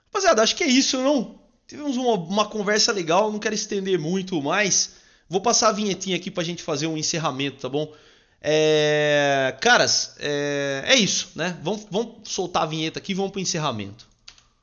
[0.07, 1.39] Rapaziada, acho que é isso, não?
[1.64, 5.05] Tivemos uma, uma, conversa legal, não quero estender muito mais.
[5.29, 7.93] Vou passar a vinhetinha aqui pra gente fazer um encerramento, tá bom?
[8.41, 11.57] É, caras, é, é isso, né?
[11.62, 14.07] Vamos, vamos soltar a vinheta aqui e vamos pro encerramento.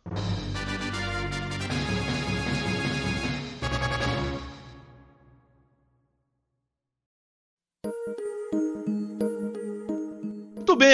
[0.09, 0.42] Música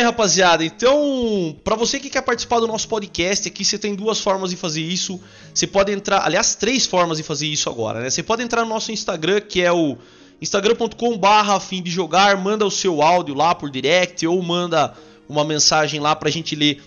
[0.09, 0.63] rapaziada.
[0.63, 4.55] Então, para você que quer participar do nosso podcast aqui, você tem duas formas de
[4.55, 5.19] fazer isso.
[5.53, 8.09] Você pode entrar, aliás, três formas de fazer isso agora, né?
[8.09, 9.97] Você pode entrar no nosso Instagram, que é o
[10.41, 14.93] instagram.com/barra fim de jogar, manda o seu áudio lá por direct ou manda
[15.27, 16.81] uma mensagem lá pra gente ler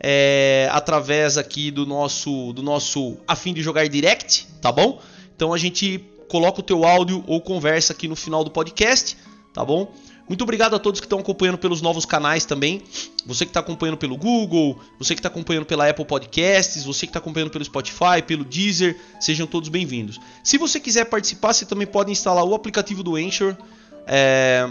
[0.00, 5.00] é, através aqui do nosso do nosso afim de jogar direct, tá bom?
[5.34, 9.16] Então a gente coloca o teu áudio ou conversa aqui no final do podcast,
[9.52, 9.92] tá bom?
[10.28, 12.82] Muito obrigado a todos que estão acompanhando pelos novos canais também.
[13.24, 17.10] Você que está acompanhando pelo Google, você que está acompanhando pela Apple Podcasts, você que
[17.10, 20.20] está acompanhando pelo Spotify, pelo Deezer, sejam todos bem-vindos.
[20.44, 23.56] Se você quiser participar, você também pode instalar o aplicativo do Anchor
[24.06, 24.68] é,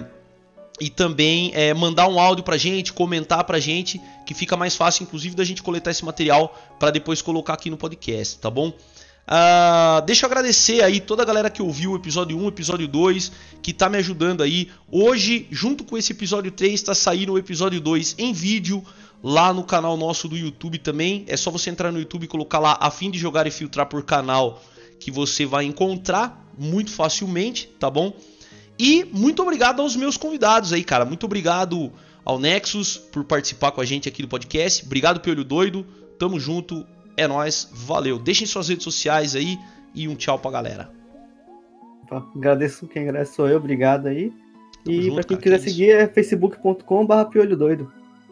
[0.80, 5.04] e também é, mandar um áudio pra gente, comentar pra gente, que fica mais fácil,
[5.04, 8.72] inclusive, da gente coletar esse material para depois colocar aqui no podcast, tá bom?
[9.28, 12.88] Uh, deixa eu agradecer aí toda a galera que ouviu o episódio 1, o episódio
[12.88, 14.70] 2, que tá me ajudando aí.
[14.90, 18.82] Hoje, junto com esse episódio 3, está saindo o episódio 2 em vídeo
[19.22, 21.26] lá no canal nosso do YouTube também.
[21.28, 23.88] É só você entrar no YouTube e colocar lá a fim de jogar e filtrar
[23.88, 24.64] por canal
[24.98, 28.14] que você vai encontrar muito facilmente, tá bom?
[28.80, 31.04] E muito obrigado aos meus convidados aí, cara.
[31.04, 31.92] Muito obrigado
[32.24, 34.86] ao Nexus por participar com a gente aqui do podcast.
[34.86, 35.86] Obrigado, Piolho Doido.
[36.18, 36.86] Tamo junto.
[37.18, 38.20] É nós, valeu.
[38.20, 39.58] Deixem suas redes sociais aí
[39.94, 40.90] e um tchau pra galera.
[42.36, 44.32] Agradeço quem agradece sou eu, obrigado aí.
[44.86, 47.92] Tamo e junto, pra quem cara, quiser que seguir é facebook.com.br piolho doido.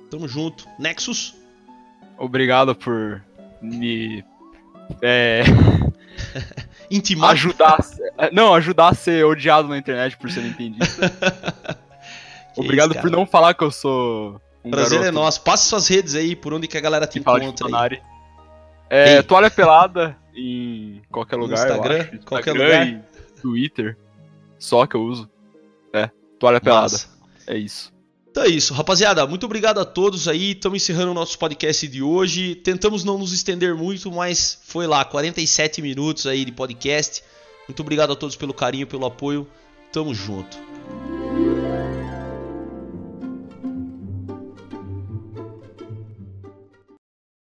[0.10, 0.68] Tamo junto.
[0.80, 1.36] Nexus?
[2.18, 3.22] Obrigado por
[3.62, 4.24] me.
[5.02, 5.42] É...
[6.90, 7.32] Intimar.
[7.32, 7.84] Ajudar.
[8.18, 10.86] É, não, ajudar a ser odiado na internet por ser entendido.
[12.56, 14.40] Obrigado isso, por não falar que eu sou.
[14.64, 15.20] Um Prazer é garoto.
[15.20, 15.42] é nosso.
[15.42, 18.00] Passe suas redes aí, por onde que a galera te encontra aí.
[18.90, 21.58] É, toalha pelada em qualquer lugar.
[21.58, 23.02] Instagram, Instagram qualquer lugar.
[23.42, 23.98] Twitter.
[24.58, 25.30] Só que eu uso.
[25.94, 26.10] É,
[26.40, 26.96] toalha pelada.
[27.48, 27.94] É isso.
[28.30, 29.26] Então é isso, rapaziada.
[29.26, 30.52] Muito obrigado a todos aí.
[30.52, 32.54] Estamos encerrando o nosso podcast de hoje.
[32.56, 37.24] Tentamos não nos estender muito, mas foi lá, 47 minutos aí de podcast.
[37.66, 39.48] Muito obrigado a todos pelo carinho, pelo apoio.
[39.90, 40.58] Tamo junto.